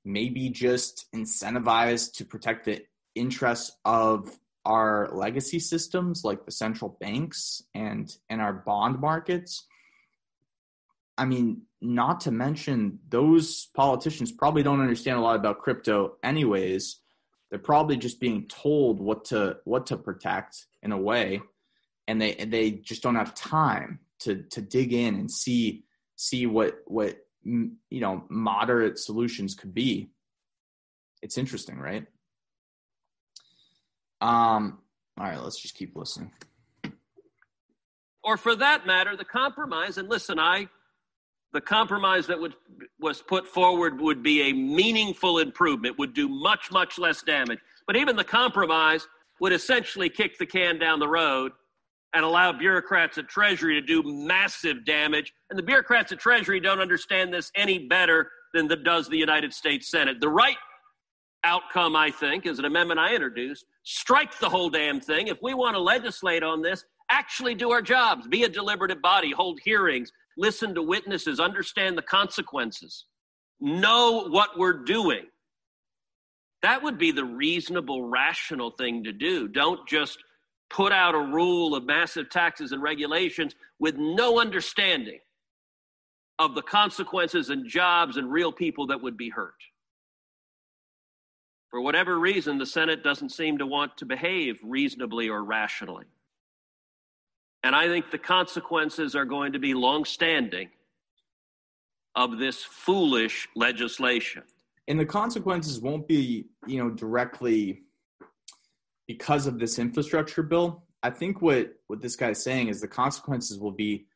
maybe 0.03 0.49
just 0.49 1.07
incentivized 1.15 2.13
to 2.13 2.25
protect 2.25 2.65
the 2.65 2.81
interests 3.15 3.77
of 3.85 4.37
our 4.65 5.09
legacy 5.13 5.59
systems 5.59 6.23
like 6.25 6.45
the 6.45 6.51
central 6.51 6.97
banks 6.99 7.63
and 7.73 8.17
and 8.29 8.41
our 8.41 8.53
bond 8.53 8.99
markets 8.99 9.65
i 11.17 11.23
mean 11.23 11.61
not 11.81 12.21
to 12.21 12.31
mention 12.31 12.99
those 13.09 13.67
politicians 13.73 14.31
probably 14.31 14.63
don't 14.63 14.81
understand 14.81 15.17
a 15.17 15.21
lot 15.21 15.35
about 15.35 15.59
crypto 15.59 16.15
anyways. 16.23 16.97
They're 17.49 17.59
probably 17.59 17.97
just 17.97 18.19
being 18.19 18.47
told 18.47 18.99
what 18.99 19.25
to 19.25 19.57
what 19.63 19.87
to 19.87 19.97
protect 19.97 20.65
in 20.83 20.91
a 20.91 20.97
way. 20.97 21.41
And 22.07 22.21
they 22.21 22.33
they 22.33 22.71
just 22.71 23.01
don't 23.01 23.15
have 23.15 23.33
time 23.33 23.99
to 24.19 24.43
to 24.51 24.61
dig 24.61 24.93
in 24.93 25.15
and 25.15 25.31
see 25.31 25.85
see 26.15 26.45
what 26.45 26.79
what 26.85 27.17
you 27.43 27.71
know 27.91 28.23
moderate 28.29 28.99
solutions 28.99 29.55
could 29.55 29.73
be. 29.73 30.11
It's 31.21 31.37
interesting 31.37 31.79
right? 31.79 32.05
Um 34.21 34.79
all 35.17 35.25
right 35.25 35.41
let's 35.41 35.59
just 35.59 35.75
keep 35.75 35.95
listening. 35.95 36.31
Or 38.21 38.35
for 38.35 38.55
that 38.57 38.85
matter 38.85 39.15
the 39.15 39.25
compromise 39.25 39.97
and 39.97 40.09
listen 40.09 40.39
i 40.39 40.67
the 41.53 41.61
compromise 41.61 42.27
that 42.27 42.39
would, 42.39 42.53
was 42.99 43.21
put 43.21 43.47
forward 43.47 43.99
would 43.99 44.21
be 44.21 44.49
a 44.49 44.53
meaningful 44.53 45.39
improvement, 45.39 45.97
would 45.97 46.13
do 46.13 46.29
much, 46.29 46.71
much 46.71 46.99
less 46.99 47.23
damage. 47.23 47.59
But 47.87 47.95
even 47.95 48.15
the 48.15 48.23
compromise 48.23 49.07
would 49.39 49.51
essentially 49.51 50.09
kick 50.09 50.37
the 50.37 50.45
can 50.45 50.77
down 50.77 50.99
the 50.99 51.07
road 51.07 51.51
and 52.13 52.25
allow 52.25 52.51
bureaucrats 52.51 53.17
at 53.17 53.27
Treasury 53.27 53.79
to 53.79 53.81
do 53.81 54.03
massive 54.03 54.85
damage. 54.85 55.33
And 55.49 55.57
the 55.57 55.63
bureaucrats 55.63 56.11
at 56.11 56.19
Treasury 56.19 56.59
don't 56.59 56.79
understand 56.79 57.33
this 57.33 57.51
any 57.55 57.87
better 57.87 58.29
than 58.53 58.67
the, 58.67 58.75
does 58.75 59.07
the 59.07 59.17
United 59.17 59.53
States 59.53 59.89
Senate. 59.89 60.19
The 60.19 60.29
right 60.29 60.57
outcome, 61.43 61.95
I 61.95 62.11
think, 62.11 62.45
is 62.45 62.59
an 62.59 62.65
amendment 62.65 62.99
I 62.99 63.13
introduced 63.13 63.65
strike 63.83 64.37
the 64.39 64.49
whole 64.49 64.69
damn 64.69 64.99
thing. 64.99 65.27
If 65.27 65.41
we 65.41 65.53
want 65.53 65.75
to 65.75 65.79
legislate 65.79 66.43
on 66.43 66.61
this, 66.61 66.83
actually 67.09 67.55
do 67.55 67.71
our 67.71 67.81
jobs, 67.81 68.27
be 68.27 68.43
a 68.43 68.49
deliberative 68.49 69.01
body, 69.01 69.31
hold 69.31 69.59
hearings, 69.63 70.11
listen 70.39 70.73
to 70.75 70.81
witnesses, 70.81 71.39
understand 71.39 71.97
the 71.97 72.01
consequences, 72.01 73.05
know 73.59 74.29
what 74.29 74.57
we're 74.57 74.83
doing. 74.85 75.25
That 76.63 76.81
would 76.81 76.97
be 76.97 77.11
the 77.11 77.25
reasonable, 77.25 78.09
rational 78.09 78.71
thing 78.71 79.03
to 79.03 79.11
do. 79.11 79.47
Don't 79.47 79.87
just 79.87 80.17
put 80.69 80.91
out 80.91 81.15
a 81.15 81.19
rule 81.19 81.75
of 81.75 81.85
massive 81.85 82.29
taxes 82.29 82.71
and 82.71 82.81
regulations 82.81 83.55
with 83.79 83.97
no 83.97 84.39
understanding 84.39 85.19
of 86.37 86.55
the 86.55 86.61
consequences 86.61 87.49
and 87.49 87.67
jobs 87.67 88.17
and 88.17 88.31
real 88.31 88.51
people 88.51 88.87
that 88.87 89.01
would 89.01 89.17
be 89.17 89.29
hurt. 89.29 89.53
For 91.69 91.81
whatever 91.81 92.17
reason, 92.17 92.57
the 92.57 92.65
Senate 92.65 93.03
doesn't 93.03 93.29
seem 93.29 93.57
to 93.57 93.65
want 93.65 93.97
to 93.97 94.05
behave 94.05 94.59
reasonably 94.63 95.29
or 95.29 95.43
rationally. 95.43 96.05
And 97.63 97.75
I 97.75 97.87
think 97.87 98.11
the 98.11 98.17
consequences 98.17 99.15
are 99.15 99.25
going 99.25 99.53
to 99.53 99.59
be 99.59 99.73
long-standing 99.73 100.69
of 102.15 102.37
this 102.37 102.63
foolish 102.63 103.47
legislation. 103.55 104.43
And 104.87 104.99
the 104.99 105.05
consequences 105.05 105.79
won't 105.79 106.07
be, 106.07 106.45
you 106.65 106.81
know, 106.81 106.89
directly 106.89 107.83
because 109.07 109.45
of 109.47 109.59
this 109.59 109.77
infrastructure 109.77 110.43
bill. 110.43 110.83
I 111.03 111.09
think 111.09 111.41
what 111.41 111.73
what 111.87 112.01
this 112.01 112.15
guy's 112.15 112.43
saying 112.43 112.67
is 112.67 112.81
the 112.81 112.87
consequences 112.87 113.59
will 113.59 113.71
be 113.71 114.07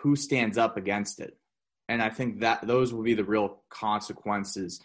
who 0.00 0.16
stands 0.16 0.58
up 0.58 0.76
against 0.76 1.20
it. 1.20 1.36
And 1.88 2.02
I 2.02 2.10
think 2.10 2.40
that 2.40 2.66
those 2.66 2.92
will 2.92 3.02
be 3.02 3.14
the 3.14 3.24
real 3.24 3.62
consequences. 3.68 4.80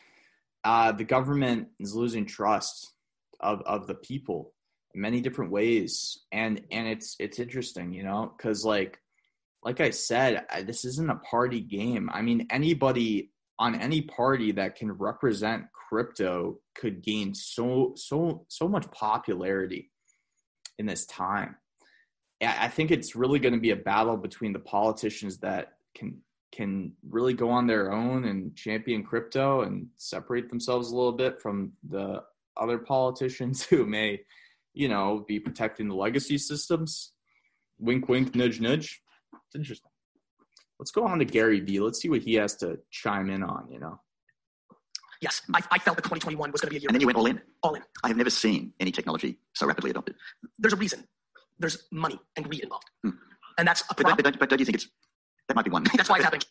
Uh, 0.63 0.91
the 0.91 1.03
government 1.03 1.69
is 1.79 1.95
losing 1.95 2.25
trust 2.25 2.93
of, 3.39 3.61
of 3.61 3.87
the 3.87 3.95
people 3.95 4.53
many 4.95 5.21
different 5.21 5.51
ways. 5.51 6.19
And 6.31 6.61
and 6.71 6.87
it's 6.87 7.15
it's 7.19 7.39
interesting 7.39 7.93
you 7.93 8.03
know 8.03 8.33
because 8.35 8.65
like 8.65 8.99
like 9.63 9.79
i 9.79 9.91
said 9.91 10.45
I, 10.49 10.63
this 10.63 10.85
isn't 10.85 11.09
a 11.09 11.15
party 11.15 11.61
game. 11.61 12.09
I 12.11 12.21
mean 12.21 12.47
anybody 12.49 13.31
on 13.59 13.75
any 13.75 14.01
party 14.01 14.51
that 14.53 14.75
can 14.75 14.91
represent 14.91 15.65
crypto 15.71 16.57
could 16.73 17.03
gain 17.03 17.33
so 17.35 17.93
so 17.95 18.45
so 18.47 18.67
much 18.67 18.89
popularity 18.91 19.91
in 20.79 20.85
this 20.85 21.05
time. 21.05 21.55
I 22.41 22.69
think 22.69 22.89
it's 22.89 23.15
really 23.15 23.37
going 23.37 23.53
to 23.53 23.59
be 23.59 23.69
a 23.69 23.75
battle 23.75 24.17
between 24.17 24.51
the 24.51 24.59
politicians 24.59 25.37
that 25.39 25.73
can 25.95 26.17
can 26.51 26.93
really 27.09 27.33
go 27.33 27.49
on 27.49 27.67
their 27.67 27.91
own 27.91 28.25
and 28.25 28.55
champion 28.55 29.03
crypto 29.03 29.61
and 29.61 29.87
separate 29.97 30.49
themselves 30.49 30.91
a 30.91 30.95
little 30.95 31.13
bit 31.13 31.41
from 31.41 31.71
the 31.87 32.23
other 32.57 32.77
politicians 32.77 33.63
who 33.69 33.85
may 33.85 34.19
you 34.73 34.87
know, 34.87 35.25
be 35.27 35.39
protecting 35.39 35.87
the 35.87 35.95
legacy 35.95 36.37
systems. 36.37 37.13
Wink, 37.79 38.07
wink, 38.07 38.35
nudge, 38.35 38.59
nudge. 38.59 39.01
It's 39.33 39.55
interesting. 39.55 39.91
Let's 40.79 40.91
go 40.91 41.05
on 41.05 41.19
to 41.19 41.25
Gary 41.25 41.59
Vee. 41.59 41.79
Let's 41.79 42.01
see 42.01 42.09
what 42.09 42.21
he 42.21 42.35
has 42.35 42.55
to 42.57 42.79
chime 42.89 43.29
in 43.29 43.43
on, 43.43 43.67
you 43.71 43.79
know. 43.79 43.99
Yes, 45.21 45.43
I, 45.53 45.59
I 45.69 45.77
felt 45.77 45.97
that 45.97 46.03
2021 46.03 46.51
was 46.51 46.61
going 46.61 46.69
to 46.69 46.71
be 46.71 46.77
a 46.77 46.79
year. 46.79 46.89
And 46.89 46.95
then 46.95 47.01
you 47.01 47.05
went 47.05 47.17
all 47.17 47.27
in. 47.27 47.39
All 47.61 47.75
in. 47.75 47.83
I 48.03 48.07
have 48.07 48.17
never 48.17 48.31
seen 48.31 48.73
any 48.79 48.91
technology 48.91 49.37
so 49.53 49.67
rapidly 49.67 49.91
adopted. 49.91 50.15
There's 50.57 50.73
a 50.73 50.77
reason. 50.77 51.07
There's 51.59 51.83
money 51.91 52.19
and 52.35 52.49
greed 52.49 52.63
involved, 52.63 52.89
hmm. 53.03 53.11
and 53.59 53.67
that's 53.67 53.81
a 53.81 53.93
but. 53.93 54.03
But, 54.03 54.23
but, 54.23 54.39
but 54.39 54.49
don't 54.49 54.57
you 54.57 54.65
think 54.65 54.77
it's 54.77 54.87
that 55.47 55.53
might 55.53 55.65
be 55.65 55.69
one? 55.69 55.83
that's 55.95 56.09
why 56.09 56.15
it's 56.15 56.23
happening. 56.23 56.41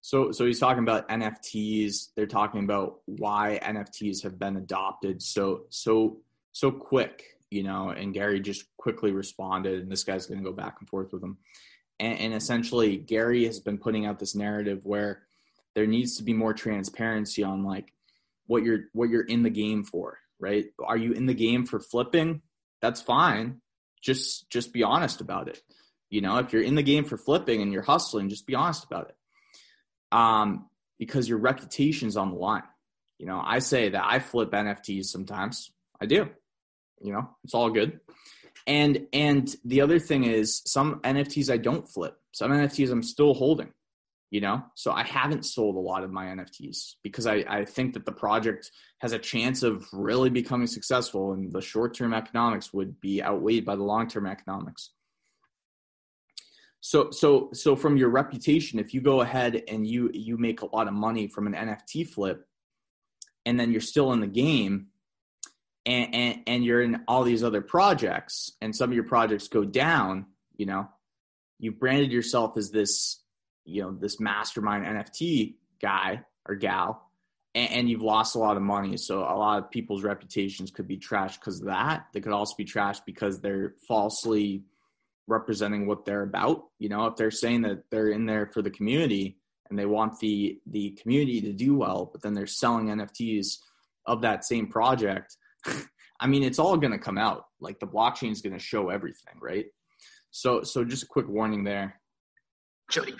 So, 0.00 0.32
so 0.32 0.44
he's 0.44 0.58
talking 0.58 0.82
about 0.82 1.08
NFTs. 1.08 2.08
They're 2.16 2.26
talking 2.26 2.64
about 2.64 3.00
why 3.04 3.60
NFTs 3.62 4.24
have 4.24 4.40
been 4.40 4.56
adopted 4.56 5.22
so 5.22 5.66
so 5.68 6.18
so 6.50 6.72
quick 6.72 7.35
you 7.50 7.62
know, 7.62 7.90
and 7.90 8.14
Gary 8.14 8.40
just 8.40 8.64
quickly 8.76 9.12
responded, 9.12 9.80
and 9.80 9.90
this 9.90 10.04
guy's 10.04 10.26
going 10.26 10.38
to 10.38 10.44
go 10.44 10.54
back 10.54 10.76
and 10.80 10.88
forth 10.88 11.12
with 11.12 11.22
him. 11.22 11.38
And, 11.98 12.18
and 12.18 12.34
essentially, 12.34 12.96
Gary 12.96 13.44
has 13.46 13.60
been 13.60 13.78
putting 13.78 14.06
out 14.06 14.18
this 14.18 14.34
narrative 14.34 14.80
where 14.82 15.22
there 15.74 15.86
needs 15.86 16.16
to 16.16 16.24
be 16.24 16.32
more 16.32 16.54
transparency 16.54 17.42
on 17.42 17.64
like 17.64 17.92
what 18.46 18.62
you're 18.62 18.84
what 18.92 19.08
you're 19.08 19.22
in 19.22 19.42
the 19.42 19.50
game 19.50 19.84
for, 19.84 20.18
right? 20.38 20.66
Are 20.84 20.96
you 20.96 21.12
in 21.12 21.26
the 21.26 21.34
game 21.34 21.66
for 21.66 21.80
flipping? 21.80 22.42
That's 22.82 23.00
fine. 23.00 23.60
Just 24.02 24.50
just 24.50 24.72
be 24.72 24.82
honest 24.82 25.20
about 25.20 25.48
it. 25.48 25.60
You 26.10 26.20
know, 26.20 26.38
if 26.38 26.52
you're 26.52 26.62
in 26.62 26.76
the 26.76 26.82
game 26.82 27.04
for 27.04 27.16
flipping 27.16 27.62
and 27.62 27.72
you're 27.72 27.82
hustling, 27.82 28.28
just 28.28 28.46
be 28.46 28.54
honest 28.54 28.84
about 28.84 29.08
it. 29.08 29.16
Um, 30.16 30.68
because 30.98 31.28
your 31.28 31.38
reputation's 31.38 32.16
on 32.16 32.30
the 32.30 32.36
line. 32.36 32.62
You 33.18 33.26
know, 33.26 33.40
I 33.42 33.58
say 33.58 33.90
that 33.90 34.04
I 34.04 34.18
flip 34.18 34.50
NFTs 34.50 35.06
sometimes. 35.06 35.70
I 36.00 36.06
do 36.06 36.30
you 37.00 37.12
know 37.12 37.28
it's 37.44 37.54
all 37.54 37.70
good. 37.70 38.00
And 38.66 39.06
and 39.12 39.54
the 39.64 39.80
other 39.80 39.98
thing 39.98 40.24
is 40.24 40.62
some 40.66 41.00
nfts 41.00 41.50
i 41.50 41.56
don't 41.56 41.88
flip. 41.88 42.16
Some 42.32 42.50
nfts 42.50 42.90
i'm 42.90 43.02
still 43.02 43.34
holding 43.34 43.72
you 44.30 44.40
know? 44.40 44.62
So 44.74 44.92
i 44.92 45.04
haven't 45.04 45.46
sold 45.46 45.76
a 45.76 45.80
lot 45.80 46.02
of 46.02 46.10
my 46.10 46.26
nfts 46.26 46.94
because 47.02 47.26
i, 47.26 47.44
I 47.48 47.64
think 47.64 47.94
that 47.94 48.04
the 48.04 48.12
project 48.12 48.70
has 48.98 49.12
a 49.12 49.18
chance 49.18 49.62
of 49.62 49.86
really 49.92 50.30
becoming 50.30 50.66
successful 50.66 51.32
and 51.32 51.52
the 51.52 51.60
short-term 51.60 52.12
economics 52.12 52.72
would 52.72 53.00
be 53.00 53.22
outweighed 53.22 53.64
by 53.64 53.76
the 53.76 53.84
long-term 53.84 54.26
economics. 54.26 54.90
So 56.80 57.10
so 57.10 57.50
so 57.52 57.74
from 57.74 57.96
your 57.96 58.10
reputation, 58.10 58.78
if 58.78 58.94
you 58.94 59.00
go 59.00 59.20
ahead 59.20 59.62
and 59.66 59.86
you 59.86 60.10
you 60.14 60.36
make 60.36 60.62
a 60.62 60.66
lot 60.66 60.86
of 60.86 60.94
money 60.94 61.26
from 61.26 61.48
an 61.48 61.54
NFT 61.54 62.08
flip, 62.08 62.46
and 63.44 63.58
then 63.58 63.72
you're 63.72 63.80
still 63.80 64.12
in 64.12 64.20
the 64.20 64.26
game, 64.28 64.88
and 65.86 66.14
and, 66.14 66.42
and 66.46 66.64
you're 66.64 66.82
in 66.82 67.02
all 67.08 67.22
these 67.22 67.44
other 67.44 67.62
projects, 67.62 68.52
and 68.60 68.74
some 68.74 68.90
of 68.90 68.94
your 68.94 69.04
projects 69.04 69.48
go 69.48 69.64
down, 69.64 70.26
you 70.56 70.66
know, 70.66 70.88
you've 71.58 71.78
branded 71.78 72.12
yourself 72.12 72.56
as 72.56 72.70
this, 72.70 73.22
you 73.64 73.82
know, 73.82 73.92
this 73.92 74.20
mastermind 74.20 74.84
NFT 74.84 75.54
guy 75.80 76.22
or 76.46 76.56
gal, 76.56 77.10
and, 77.54 77.70
and 77.70 77.90
you've 77.90 78.02
lost 78.02 78.34
a 78.34 78.38
lot 78.38 78.56
of 78.56 78.62
money. 78.62 78.96
So 78.96 79.20
a 79.20 79.36
lot 79.36 79.62
of 79.62 79.70
people's 79.70 80.02
reputations 80.02 80.70
could 80.70 80.88
be 80.88 80.98
trashed 80.98 81.40
because 81.40 81.60
of 81.60 81.66
that. 81.66 82.06
They 82.12 82.20
could 82.20 82.32
also 82.32 82.54
be 82.56 82.64
trashed 82.64 83.02
because 83.06 83.40
they're 83.40 83.74
falsely 83.88 84.64
representing 85.26 85.86
what 85.86 86.04
they're 86.04 86.22
about. 86.22 86.64
You 86.78 86.88
know, 86.88 87.06
if 87.06 87.16
they're 87.16 87.30
saying 87.30 87.62
that 87.62 87.84
they're 87.90 88.10
in 88.10 88.26
there 88.26 88.50
for 88.52 88.62
the 88.62 88.70
community 88.70 89.38
and 89.68 89.78
they 89.78 89.86
want 89.86 90.18
the 90.20 90.60
the 90.66 90.90
community 91.02 91.40
to 91.42 91.52
do 91.52 91.76
well, 91.76 92.08
but 92.12 92.22
then 92.22 92.34
they're 92.34 92.46
selling 92.46 92.86
NFTs 92.86 93.58
of 94.04 94.22
that 94.22 94.44
same 94.44 94.68
project. 94.68 95.36
I 96.20 96.26
mean, 96.26 96.42
it's 96.42 96.58
all 96.58 96.76
going 96.76 96.92
to 96.92 96.98
come 96.98 97.18
out. 97.18 97.46
Like 97.60 97.78
the 97.78 97.86
blockchain 97.86 98.32
is 98.32 98.40
going 98.40 98.54
to 98.54 98.58
show 98.58 98.88
everything, 98.88 99.34
right? 99.40 99.66
So, 100.30 100.62
so 100.62 100.84
just 100.84 101.02
a 101.02 101.06
quick 101.06 101.28
warning 101.28 101.64
there. 101.64 102.00
Jody. 102.90 103.14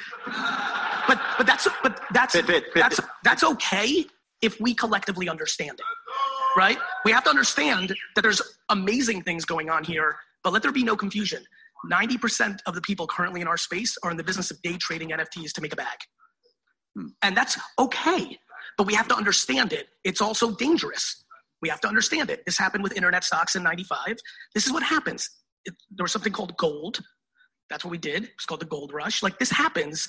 But 1.09 1.21
but 1.39 1.47
that's 1.47 1.69
but 1.83 2.01
that's 2.13 2.35
Bit, 2.35 2.47
bit, 2.47 2.65
bit, 2.75 2.83
that's 2.83 3.01
that's 3.25 3.45
okay 3.45 4.07
if 4.43 4.61
we 4.61 4.75
collectively 4.75 5.29
understand 5.29 5.79
it. 5.79 5.87
Right? 6.57 6.79
We 7.05 7.13
have 7.13 7.25
to 7.25 7.31
understand 7.31 7.95
that 8.15 8.23
there's 8.23 8.41
amazing 8.71 9.23
things 9.23 9.45
going 9.45 9.69
on 9.69 9.85
here, 9.85 10.17
but 10.43 10.53
let 10.53 10.63
there 10.63 10.73
be 10.73 10.85
no 10.85 10.97
confusion. 10.97 11.45
90% 11.91 12.61
of 12.67 12.75
the 12.75 12.81
people 12.81 13.07
currently 13.07 13.43
in 13.43 13.47
our 13.47 13.59
space 13.59 13.97
are 14.03 14.11
in 14.11 14.17
the 14.17 14.25
business 14.25 14.51
of 14.51 14.61
day 14.63 14.77
trading 14.79 15.11
NFTs 15.11 15.53
to 15.53 15.61
make 15.61 15.75
a 15.75 15.77
bag. 15.77 15.99
Hmm. 16.97 17.09
And 17.23 17.37
that's 17.37 17.59
okay, 17.79 18.39
but 18.79 18.87
we 18.87 18.95
have 18.95 19.07
to 19.09 19.15
understand 19.15 19.75
it. 19.75 19.89
It's 20.05 20.23
also 20.23 20.53
dangerous. 20.53 21.25
We 21.63 21.69
have 21.69 21.81
to 21.81 21.89
understand 21.89 22.31
it. 22.31 22.45
This 22.45 22.59
happened 22.59 22.83
with 22.83 22.97
internet 22.97 23.25
stocks 23.25 23.57
in 23.57 23.63
95. 23.63 24.17
This 24.55 24.67
is 24.67 24.73
what 24.73 24.83
happens. 24.83 25.29
It, 25.65 25.75
there 25.91 26.05
was 26.05 26.13
something 26.13 26.33
called 26.33 26.57
gold. 26.57 27.01
That's 27.71 27.85
what 27.85 27.91
we 27.91 27.99
did. 27.99 28.25
It's 28.25 28.45
called 28.47 28.61
the 28.61 28.67
gold 28.67 28.93
rush. 28.93 29.23
Like 29.23 29.39
this 29.39 29.51
happens 29.51 30.09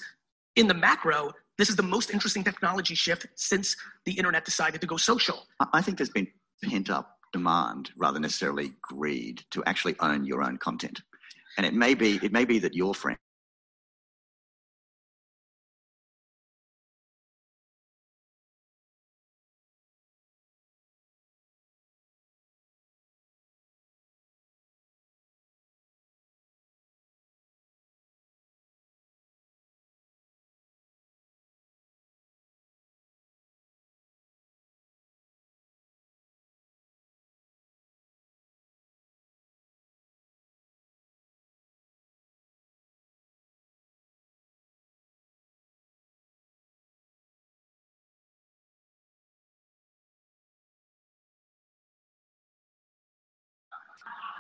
in 0.56 0.68
the 0.68 0.74
macro. 0.74 1.32
This 1.58 1.70
is 1.70 1.76
the 1.76 1.84
most 1.84 2.12
interesting 2.12 2.44
technology 2.44 2.96
shift 2.96 3.26
since 3.36 3.76
the 4.06 4.14
internet 4.14 4.46
decided 4.46 4.82
to 4.82 4.88
go 4.88 4.98
social. 4.98 5.46
I- 5.74 5.82
think 5.82 5.98
there's 5.98 6.10
been 6.10 6.28
pent 6.64 6.90
up 6.90 7.18
demand 7.34 7.92
rather 7.98 8.14
than 8.14 8.24
necessarily 8.24 8.74
greed 8.82 9.44
to 9.52 9.64
actually 9.66 9.96
own 10.00 10.26
your 10.26 10.44
own 10.44 10.58
content. 10.58 11.02
And 11.58 11.66
it 11.66 11.74
may 11.74 11.94
be 11.94 12.20
it 12.22 12.32
may 12.32 12.46
be 12.46 12.60
that 12.60 12.76
your 12.76 12.94
friend 12.94 13.18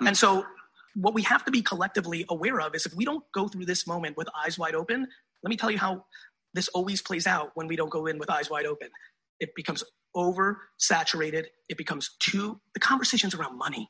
And 0.05 0.17
so, 0.17 0.45
what 0.95 1.13
we 1.13 1.21
have 1.23 1.45
to 1.45 1.51
be 1.51 1.61
collectively 1.61 2.25
aware 2.29 2.59
of 2.59 2.73
is 2.73 2.85
if 2.85 2.93
we 2.93 3.05
don't 3.05 3.23
go 3.33 3.47
through 3.47 3.65
this 3.65 3.85
moment 3.85 4.17
with 4.17 4.27
eyes 4.43 4.57
wide 4.57 4.73
open, 4.75 5.07
let 5.43 5.49
me 5.49 5.55
tell 5.55 5.69
you 5.69 5.77
how 5.77 6.05
this 6.53 6.67
always 6.69 7.01
plays 7.01 7.27
out 7.27 7.51
when 7.53 7.67
we 7.67 7.75
don't 7.75 7.91
go 7.91 8.07
in 8.07 8.17
with 8.17 8.29
eyes 8.31 8.49
wide 8.49 8.65
open. 8.65 8.89
It 9.39 9.53
becomes 9.55 9.83
oversaturated. 10.15 11.45
It 11.69 11.77
becomes 11.77 12.15
too, 12.19 12.59
the 12.73 12.79
conversations 12.79 13.35
around 13.35 13.57
money. 13.57 13.89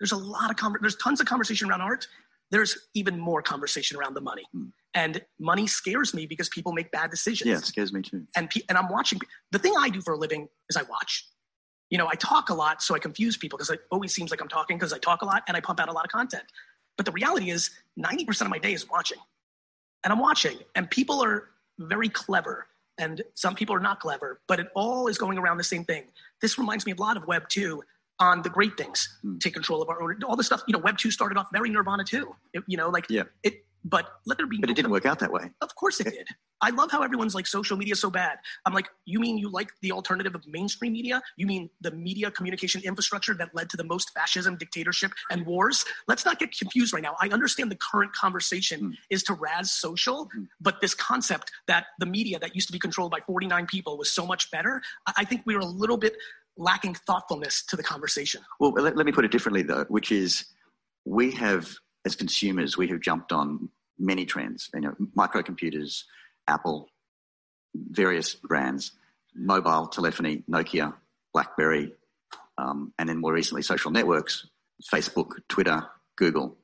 There's 0.00 0.12
a 0.12 0.16
lot 0.16 0.50
of, 0.50 0.56
conver- 0.56 0.80
there's 0.80 0.96
tons 0.96 1.20
of 1.20 1.26
conversation 1.26 1.70
around 1.70 1.82
art. 1.82 2.08
There's 2.50 2.76
even 2.94 3.18
more 3.18 3.42
conversation 3.42 3.96
around 3.96 4.14
the 4.14 4.20
money. 4.20 4.42
Hmm. 4.52 4.64
And 4.94 5.22
money 5.38 5.68
scares 5.68 6.14
me 6.14 6.26
because 6.26 6.48
people 6.48 6.72
make 6.72 6.90
bad 6.90 7.10
decisions 7.10 7.48
yeah, 7.48 7.58
it 7.58 7.64
scares 7.64 7.92
me 7.92 8.02
too. 8.02 8.26
and 8.36 8.50
pe- 8.50 8.62
and 8.68 8.76
I'm 8.76 8.88
watching. 8.88 9.20
The 9.52 9.60
thing 9.60 9.72
I 9.78 9.88
do 9.88 10.00
for 10.00 10.14
a 10.14 10.18
living 10.18 10.48
is 10.68 10.76
I 10.76 10.82
watch. 10.82 11.28
You 11.90 11.98
know, 11.98 12.06
I 12.08 12.14
talk 12.14 12.50
a 12.50 12.54
lot, 12.54 12.82
so 12.82 12.94
I 12.94 12.98
confuse 12.98 13.36
people 13.36 13.56
because 13.58 13.70
it 13.70 13.80
always 13.90 14.14
seems 14.14 14.30
like 14.30 14.40
I'm 14.40 14.48
talking 14.48 14.76
because 14.78 14.92
I 14.92 14.98
talk 14.98 15.22
a 15.22 15.24
lot 15.26 15.42
and 15.48 15.56
I 15.56 15.60
pump 15.60 15.80
out 15.80 15.88
a 15.88 15.92
lot 15.92 16.04
of 16.04 16.10
content. 16.10 16.44
But 16.96 17.04
the 17.06 17.12
reality 17.12 17.50
is, 17.50 17.70
90% 17.98 18.42
of 18.42 18.48
my 18.48 18.58
day 18.58 18.72
is 18.72 18.88
watching, 18.88 19.18
and 20.04 20.12
I'm 20.12 20.18
watching, 20.20 20.58
and 20.74 20.88
people 20.90 21.22
are 21.22 21.48
very 21.78 22.08
clever, 22.08 22.66
and 22.98 23.22
some 23.34 23.54
people 23.54 23.74
are 23.74 23.80
not 23.80 24.00
clever, 24.00 24.40
but 24.46 24.60
it 24.60 24.68
all 24.74 25.08
is 25.08 25.18
going 25.18 25.38
around 25.38 25.56
the 25.56 25.64
same 25.64 25.84
thing. 25.84 26.04
This 26.40 26.58
reminds 26.58 26.86
me 26.86 26.92
a 26.92 26.96
lot 26.96 27.16
of 27.16 27.26
Web 27.26 27.48
two 27.48 27.82
on 28.18 28.42
the 28.42 28.50
great 28.50 28.76
things, 28.76 29.08
Hmm. 29.22 29.38
take 29.38 29.54
control 29.54 29.80
of 29.82 29.88
our 29.88 30.02
own, 30.02 30.22
all 30.24 30.36
the 30.36 30.44
stuff. 30.44 30.62
You 30.68 30.74
know, 30.74 30.78
Web 30.78 30.98
two 30.98 31.10
started 31.10 31.38
off 31.38 31.48
very 31.52 31.70
Nirvana 31.70 32.04
too. 32.04 32.36
It- 32.52 32.64
you 32.66 32.76
know, 32.76 32.90
like 32.90 33.06
Yeah. 33.08 33.24
it. 33.42 33.64
But 33.84 34.06
let 34.26 34.36
there 34.38 34.46
be. 34.46 34.58
But 34.58 34.68
it 34.70 34.76
didn't 34.76 34.90
work 34.90 35.06
out 35.06 35.18
that 35.20 35.32
way. 35.32 35.50
Of 35.62 35.74
course 35.74 36.00
it 36.00 36.04
did. 36.04 36.26
I 36.62 36.68
love 36.70 36.90
how 36.90 37.02
everyone's 37.02 37.34
like 37.34 37.46
social 37.46 37.78
media 37.78 37.94
so 37.94 38.10
bad. 38.10 38.36
I'm 38.66 38.74
like, 38.74 38.88
you 39.06 39.18
mean 39.18 39.38
you 39.38 39.48
like 39.48 39.70
the 39.80 39.92
alternative 39.92 40.34
of 40.34 40.46
mainstream 40.46 40.92
media? 40.92 41.22
You 41.38 41.46
mean 41.46 41.70
the 41.80 41.90
media 41.90 42.30
communication 42.30 42.82
infrastructure 42.84 43.32
that 43.34 43.54
led 43.54 43.70
to 43.70 43.78
the 43.78 43.84
most 43.84 44.10
fascism, 44.12 44.56
dictatorship, 44.58 45.12
and 45.30 45.46
wars? 45.46 45.86
Let's 46.06 46.26
not 46.26 46.38
get 46.38 46.52
confused 46.56 46.92
right 46.92 47.02
now. 47.02 47.16
I 47.20 47.28
understand 47.30 47.70
the 47.70 47.76
current 47.76 48.12
conversation 48.12 48.80
Mm. 48.80 48.94
is 49.08 49.22
to 49.24 49.32
Raz 49.34 49.72
social, 49.72 50.28
Mm. 50.36 50.48
but 50.60 50.80
this 50.82 50.94
concept 50.94 51.50
that 51.66 51.86
the 51.98 52.06
media 52.06 52.38
that 52.38 52.54
used 52.54 52.68
to 52.68 52.72
be 52.72 52.78
controlled 52.78 53.10
by 53.10 53.20
49 53.26 53.66
people 53.66 53.96
was 53.96 54.10
so 54.10 54.26
much 54.26 54.50
better, 54.50 54.82
I 55.06 55.12
I 55.20 55.24
think 55.24 55.42
we 55.46 55.54
were 55.54 55.60
a 55.60 55.66
little 55.66 55.96
bit 55.98 56.16
lacking 56.56 56.94
thoughtfulness 56.94 57.64
to 57.66 57.76
the 57.76 57.82
conversation. 57.82 58.42
Well, 58.58 58.72
let, 58.72 58.96
let 58.96 59.06
me 59.06 59.12
put 59.12 59.24
it 59.24 59.30
differently 59.30 59.62
though, 59.62 59.84
which 59.88 60.10
is 60.12 60.44
we 61.04 61.30
have, 61.32 61.74
as 62.04 62.16
consumers, 62.16 62.76
we 62.76 62.88
have 62.88 63.00
jumped 63.00 63.32
on 63.32 63.68
many 63.98 64.24
trends. 64.26 64.70
You 64.74 64.80
know, 64.80 64.94
microcomputers, 65.16 66.04
Apple, 66.48 66.88
various 67.74 68.34
brands, 68.34 68.92
mobile 69.34 69.86
telephony, 69.86 70.42
Nokia, 70.50 70.94
BlackBerry, 71.32 71.92
um, 72.58 72.92
and 72.98 73.08
then 73.08 73.18
more 73.18 73.32
recently 73.32 73.62
social 73.62 73.90
networks, 73.90 74.46
Facebook, 74.92 75.32
Twitter, 75.48 75.86
Google. 76.16 76.56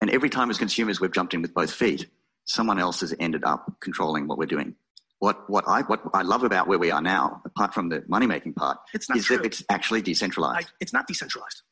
And 0.00 0.10
every 0.10 0.30
time 0.30 0.50
as 0.50 0.58
consumers 0.58 1.00
we've 1.00 1.12
jumped 1.12 1.34
in 1.34 1.42
with 1.42 1.54
both 1.54 1.72
feet, 1.72 2.06
someone 2.44 2.78
else 2.78 3.00
has 3.00 3.14
ended 3.18 3.44
up 3.44 3.74
controlling 3.80 4.28
what 4.28 4.38
we're 4.38 4.46
doing. 4.46 4.74
What, 5.18 5.48
what, 5.48 5.64
I, 5.66 5.80
what 5.82 6.02
I 6.12 6.22
love 6.22 6.42
about 6.44 6.68
where 6.68 6.78
we 6.78 6.90
are 6.90 7.00
now, 7.00 7.40
apart 7.46 7.72
from 7.72 7.88
the 7.88 8.04
money 8.06 8.26
making 8.26 8.52
part, 8.52 8.78
It's 8.92 9.08
not 9.08 9.16
is 9.18 9.24
true. 9.24 9.38
that 9.38 9.46
it's 9.46 9.62
actually 9.70 10.00
I, 10.00 10.02
decentralized. 10.02 10.68
it's 10.80 10.92
not 10.92 11.06
decentralized. 11.06 11.62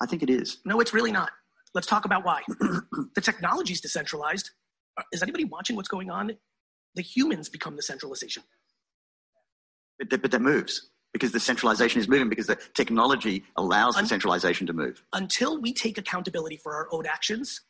I 0.00 0.06
think 0.06 0.22
it 0.22 0.30
is. 0.30 0.58
No, 0.64 0.80
it's 0.80 0.94
really 0.94 1.12
not. 1.12 1.30
Let's 1.74 1.86
talk 1.86 2.04
about 2.04 2.24
why. 2.24 2.42
the 3.14 3.20
technology 3.20 3.72
is 3.72 3.80
decentralized. 3.80 4.50
Is 5.12 5.22
anybody 5.22 5.44
watching 5.44 5.76
what's 5.76 5.88
going 5.88 6.10
on? 6.10 6.32
The 6.94 7.02
humans 7.02 7.48
become 7.48 7.76
the 7.76 7.82
centralization. 7.82 8.42
But 9.98 10.10
that, 10.10 10.22
but 10.22 10.30
that 10.30 10.42
moves 10.42 10.90
because 11.12 11.32
the 11.32 11.40
centralization 11.40 12.00
is 12.00 12.08
moving 12.08 12.28
because 12.28 12.46
the 12.46 12.58
technology 12.74 13.44
allows 13.56 13.96
the 13.96 14.06
centralization 14.06 14.66
to 14.66 14.72
move. 14.72 15.02
Until 15.12 15.60
we 15.60 15.72
take 15.72 15.98
accountability 15.98 16.56
for 16.56 16.74
our 16.74 16.88
own 16.90 17.06
actions, 17.06 17.60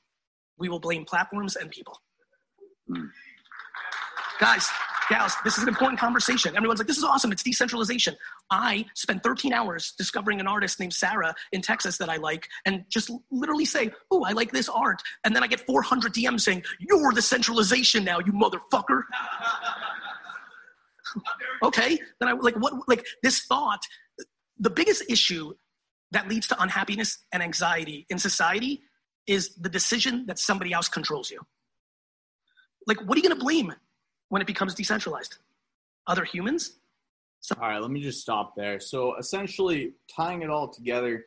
we 0.58 0.68
will 0.68 0.80
blame 0.80 1.04
platforms 1.04 1.56
and 1.56 1.70
people. 1.70 2.00
Hmm. 2.88 3.06
Guys, 4.38 4.68
gals, 5.12 5.34
this 5.44 5.56
is 5.58 5.62
an 5.62 5.68
important 5.68 6.00
conversation. 6.00 6.56
Everyone's 6.56 6.80
like, 6.80 6.86
this 6.86 6.96
is 6.96 7.04
awesome. 7.04 7.32
It's 7.32 7.42
decentralization. 7.42 8.16
I 8.50 8.86
spent 8.94 9.22
13 9.22 9.52
hours 9.52 9.92
discovering 9.98 10.40
an 10.40 10.46
artist 10.46 10.80
named 10.80 10.94
Sarah 10.94 11.34
in 11.52 11.60
Texas 11.60 11.98
that 11.98 12.08
I 12.08 12.16
like 12.16 12.48
and 12.64 12.84
just 12.88 13.10
literally 13.30 13.64
say, 13.64 13.90
oh, 14.10 14.24
I 14.24 14.32
like 14.32 14.52
this 14.52 14.68
art. 14.68 15.02
And 15.24 15.36
then 15.36 15.42
I 15.42 15.46
get 15.46 15.60
400 15.60 16.14
DMs 16.14 16.40
saying, 16.40 16.62
you're 16.80 17.12
the 17.12 17.22
centralization 17.22 18.04
now, 18.04 18.20
you 18.20 18.32
motherfucker. 18.32 19.02
okay. 21.62 21.98
Then 22.18 22.28
I 22.28 22.32
like, 22.32 22.56
what, 22.56 22.72
like 22.88 23.04
this 23.22 23.40
thought, 23.44 23.80
the 24.58 24.70
biggest 24.70 25.04
issue 25.10 25.52
that 26.12 26.28
leads 26.28 26.46
to 26.48 26.62
unhappiness 26.62 27.18
and 27.32 27.42
anxiety 27.42 28.06
in 28.08 28.18
society 28.18 28.82
is 29.26 29.54
the 29.56 29.68
decision 29.68 30.26
that 30.26 30.38
somebody 30.38 30.72
else 30.72 30.88
controls 30.88 31.30
you. 31.30 31.40
Like, 32.86 33.00
what 33.00 33.16
are 33.16 33.20
you 33.20 33.28
going 33.28 33.38
to 33.38 33.44
blame 33.44 33.72
when 34.32 34.40
it 34.40 34.46
becomes 34.46 34.74
decentralized? 34.74 35.36
Other 36.06 36.24
humans? 36.24 36.78
All 37.60 37.68
right, 37.68 37.80
let 37.82 37.90
me 37.90 38.00
just 38.00 38.20
stop 38.20 38.56
there. 38.56 38.80
So 38.80 39.16
essentially, 39.16 39.92
tying 40.08 40.40
it 40.40 40.48
all 40.48 40.68
together, 40.68 41.26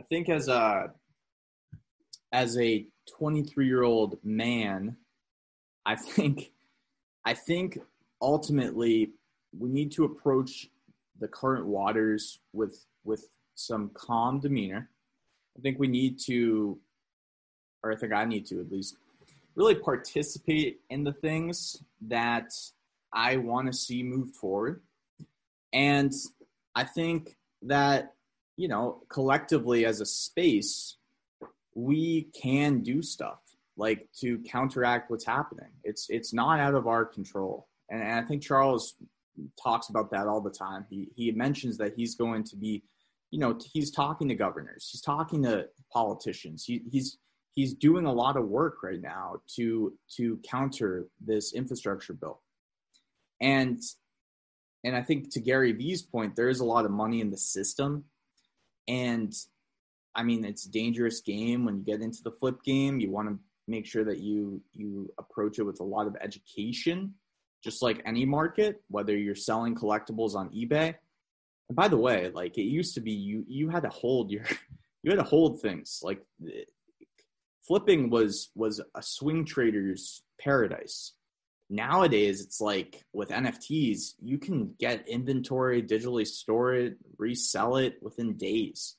I 0.00 0.04
think 0.04 0.30
as 0.30 0.48
a 0.48 0.90
as 2.32 2.58
a 2.58 2.86
23 3.18 3.66
year 3.66 3.82
old 3.82 4.18
man 4.24 4.96
I 5.86 5.96
think, 5.96 6.50
I 7.26 7.34
think 7.34 7.78
ultimately 8.22 9.10
we 9.56 9.68
need 9.68 9.92
to 9.92 10.04
approach 10.04 10.68
the 11.20 11.28
current 11.28 11.66
waters 11.66 12.38
with 12.52 12.86
with 13.04 13.28
some 13.54 13.90
calm 13.92 14.40
demeanor. 14.40 14.88
I 15.58 15.60
think 15.60 15.78
we 15.78 15.88
need 15.88 16.18
to, 16.20 16.78
or 17.82 17.92
I 17.92 17.96
think 17.96 18.12
I 18.12 18.24
need 18.24 18.46
to 18.46 18.60
at 18.60 18.72
least, 18.72 18.96
really 19.56 19.74
participate 19.74 20.80
in 20.90 21.04
the 21.04 21.12
things 21.12 21.82
that 22.08 22.50
I 23.12 23.36
want 23.36 23.66
to 23.68 23.72
see 23.72 24.02
moved 24.02 24.34
forward. 24.36 24.82
And 25.72 26.12
I 26.74 26.84
think 26.84 27.36
that, 27.62 28.14
you 28.56 28.68
know, 28.68 29.02
collectively 29.08 29.86
as 29.86 30.00
a 30.00 30.06
space, 30.06 30.96
we 31.74 32.28
can 32.40 32.80
do 32.80 33.02
stuff 33.02 33.40
like 33.76 34.08
to 34.20 34.38
counteract 34.38 35.10
what's 35.10 35.26
happening. 35.26 35.70
It's 35.82 36.06
it's 36.08 36.32
not 36.32 36.60
out 36.60 36.74
of 36.74 36.86
our 36.86 37.04
control. 37.04 37.68
And, 37.88 38.02
and 38.02 38.12
I 38.12 38.22
think 38.22 38.42
Charles 38.42 38.94
talks 39.60 39.88
about 39.88 40.10
that 40.12 40.26
all 40.26 40.40
the 40.40 40.50
time. 40.50 40.86
He 40.88 41.08
he 41.16 41.32
mentions 41.32 41.78
that 41.78 41.94
he's 41.96 42.14
going 42.14 42.44
to 42.44 42.56
be, 42.56 42.84
you 43.30 43.40
know, 43.40 43.58
he's 43.72 43.90
talking 43.90 44.28
to 44.28 44.34
governors, 44.34 44.88
he's 44.90 45.00
talking 45.00 45.42
to 45.42 45.66
politicians. 45.92 46.64
He, 46.64 46.82
he's 46.90 47.18
he's 47.54 47.74
doing 47.74 48.06
a 48.06 48.12
lot 48.12 48.36
of 48.36 48.48
work 48.48 48.82
right 48.82 49.00
now 49.00 49.36
to 49.56 49.94
to 50.16 50.38
counter 50.48 51.06
this 51.24 51.54
infrastructure 51.54 52.12
bill. 52.12 52.40
And 53.40 53.80
and 54.84 54.94
I 54.96 55.02
think 55.02 55.30
to 55.32 55.40
Gary 55.40 55.72
Vee's 55.72 56.02
point, 56.02 56.36
there 56.36 56.48
is 56.48 56.60
a 56.60 56.64
lot 56.64 56.84
of 56.84 56.90
money 56.90 57.20
in 57.20 57.30
the 57.30 57.38
system. 57.38 58.04
And 58.86 59.32
I 60.14 60.22
mean, 60.22 60.44
it's 60.44 60.66
a 60.66 60.70
dangerous 60.70 61.20
game 61.20 61.64
when 61.64 61.78
you 61.78 61.84
get 61.84 62.02
into 62.02 62.22
the 62.22 62.32
flip 62.32 62.62
game. 62.62 63.00
You 63.00 63.10
want 63.10 63.28
to 63.28 63.38
make 63.66 63.86
sure 63.86 64.04
that 64.04 64.18
you 64.18 64.60
you 64.72 65.12
approach 65.18 65.58
it 65.58 65.62
with 65.62 65.80
a 65.80 65.84
lot 65.84 66.06
of 66.06 66.16
education 66.20 67.14
just 67.64 67.82
like 67.82 68.02
any 68.04 68.26
market, 68.26 68.82
whether 68.88 69.16
you're 69.16 69.34
selling 69.34 69.74
collectibles 69.74 70.34
on 70.34 70.50
eBay. 70.50 70.94
And 71.68 71.74
by 71.74 71.88
the 71.88 71.96
way, 71.96 72.30
like 72.34 72.58
it 72.58 72.64
used 72.64 72.94
to 72.94 73.00
be, 73.00 73.12
you 73.12 73.42
you 73.48 73.70
had 73.70 73.84
to 73.84 73.88
hold 73.88 74.30
your 74.30 74.44
you 75.02 75.10
had 75.10 75.18
to 75.18 75.24
hold 75.24 75.62
things. 75.62 76.00
Like 76.02 76.20
flipping 77.66 78.10
was 78.10 78.50
was 78.54 78.80
a 78.94 79.02
swing 79.02 79.44
trader's 79.44 80.22
paradise. 80.40 81.12
Nowadays, 81.70 82.42
it's 82.42 82.60
like 82.60 83.04
with 83.12 83.30
NFTs, 83.30 84.14
you 84.22 84.38
can 84.38 84.74
get 84.78 85.08
inventory, 85.08 85.82
digitally 85.82 86.26
store 86.26 86.74
it, 86.74 86.98
resell 87.16 87.76
it 87.76 87.96
within 88.02 88.36
days, 88.36 88.96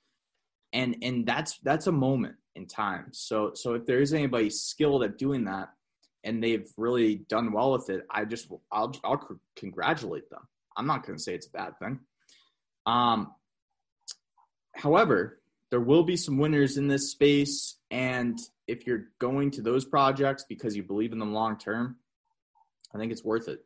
and 0.73 0.97
and 1.01 1.25
that's 1.25 1.59
that's 1.59 1.87
a 1.87 1.91
moment 1.91 2.35
in 2.55 2.65
time. 2.65 3.07
So 3.11 3.51
so 3.53 3.75
if 3.75 3.85
there 3.85 3.99
is 3.99 4.13
anybody 4.13 4.49
skilled 4.49 5.03
at 5.03 5.17
doing 5.17 5.45
that, 5.45 5.69
and 6.23 6.43
they've 6.43 6.67
really 6.75 7.17
done 7.29 7.51
well 7.51 7.71
with 7.71 7.89
it, 7.89 8.05
I 8.09 8.25
just 8.25 8.49
I'll 8.71 8.93
I'll 9.03 9.39
congratulate 9.55 10.29
them. 10.29 10.41
I'm 10.75 10.87
not 10.87 11.05
going 11.05 11.17
to 11.17 11.23
say 11.23 11.35
it's 11.35 11.47
a 11.47 11.51
bad 11.51 11.77
thing. 11.79 11.99
Um, 12.85 13.31
however, 14.75 15.39
there 15.75 15.81
will 15.81 16.03
be 16.03 16.15
some 16.15 16.37
winners 16.37 16.77
in 16.77 16.87
this 16.87 17.11
space, 17.11 17.75
and 17.91 18.39
if 18.65 18.87
you're 18.87 19.09
going 19.19 19.51
to 19.51 19.61
those 19.61 19.83
projects 19.83 20.45
because 20.47 20.73
you 20.73 20.81
believe 20.81 21.11
in 21.11 21.19
them 21.19 21.33
long 21.33 21.57
term, 21.57 21.97
I 22.93 22.97
think 22.97 23.11
it's 23.11 23.25
worth 23.25 23.49
it. 23.49 23.59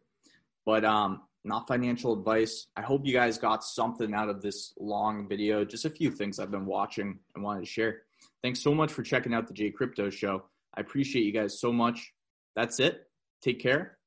But 0.65 0.83
um, 0.83 1.21
not 1.43 1.67
financial 1.67 2.13
advice. 2.13 2.65
I 2.75 2.81
hope 2.81 3.05
you 3.05 3.13
guys 3.13 3.37
got 3.37 3.63
something 3.63 4.15
out 4.15 4.27
of 4.27 4.41
this 4.41 4.73
long 4.79 5.27
video. 5.27 5.63
Just 5.63 5.85
a 5.85 5.89
few 5.91 6.09
things 6.09 6.39
I've 6.39 6.49
been 6.49 6.65
watching 6.65 7.19
and 7.35 7.43
wanted 7.43 7.59
to 7.59 7.67
share. 7.67 8.01
Thanks 8.41 8.59
so 8.59 8.73
much 8.73 8.91
for 8.91 9.03
checking 9.03 9.35
out 9.35 9.45
the 9.47 9.53
J 9.53 9.69
Crypto 9.69 10.09
Show. 10.09 10.45
I 10.73 10.81
appreciate 10.81 11.25
you 11.25 11.31
guys 11.31 11.61
so 11.61 11.71
much. 11.71 12.11
That's 12.55 12.79
it. 12.79 13.07
Take 13.43 13.59
care. 13.59 13.98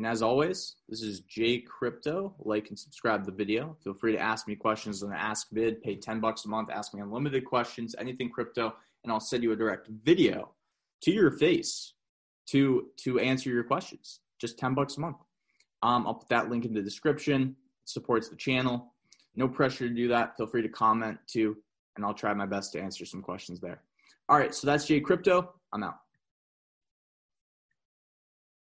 And 0.00 0.06
as 0.06 0.22
always, 0.22 0.76
this 0.88 1.02
is 1.02 1.20
Jay 1.20 1.58
Crypto. 1.58 2.34
Like 2.38 2.70
and 2.70 2.78
subscribe 2.78 3.26
the 3.26 3.32
video. 3.32 3.76
Feel 3.84 3.92
free 3.92 4.12
to 4.12 4.18
ask 4.18 4.48
me 4.48 4.56
questions 4.56 5.02
on 5.02 5.10
the 5.10 5.16
Ask 5.16 5.48
Vid. 5.52 5.82
Pay 5.82 5.96
10 5.96 6.20
bucks 6.20 6.46
a 6.46 6.48
month. 6.48 6.70
Ask 6.70 6.94
me 6.94 7.02
unlimited 7.02 7.44
questions, 7.44 7.94
anything 7.98 8.30
crypto, 8.30 8.74
and 9.04 9.12
I'll 9.12 9.20
send 9.20 9.42
you 9.42 9.52
a 9.52 9.56
direct 9.56 9.88
video 9.88 10.52
to 11.02 11.10
your 11.10 11.30
face 11.30 11.92
to 12.46 12.86
to 13.02 13.18
answer 13.18 13.50
your 13.50 13.62
questions. 13.62 14.20
Just 14.40 14.58
10 14.58 14.72
bucks 14.72 14.96
a 14.96 15.00
month. 15.00 15.18
Um, 15.82 16.06
I'll 16.06 16.14
put 16.14 16.30
that 16.30 16.48
link 16.48 16.64
in 16.64 16.72
the 16.72 16.80
description. 16.80 17.54
It 17.82 17.90
supports 17.90 18.30
the 18.30 18.36
channel. 18.36 18.94
No 19.36 19.48
pressure 19.48 19.86
to 19.86 19.94
do 19.94 20.08
that. 20.08 20.34
Feel 20.38 20.46
free 20.46 20.62
to 20.62 20.70
comment 20.70 21.18
too, 21.26 21.58
and 21.96 22.06
I'll 22.06 22.14
try 22.14 22.32
my 22.32 22.46
best 22.46 22.72
to 22.72 22.80
answer 22.80 23.04
some 23.04 23.20
questions 23.20 23.60
there. 23.60 23.82
All 24.30 24.38
right, 24.38 24.54
so 24.54 24.66
that's 24.66 24.86
Jay 24.86 25.00
Crypto. 25.00 25.52
I'm 25.74 25.82
out. 25.82 25.98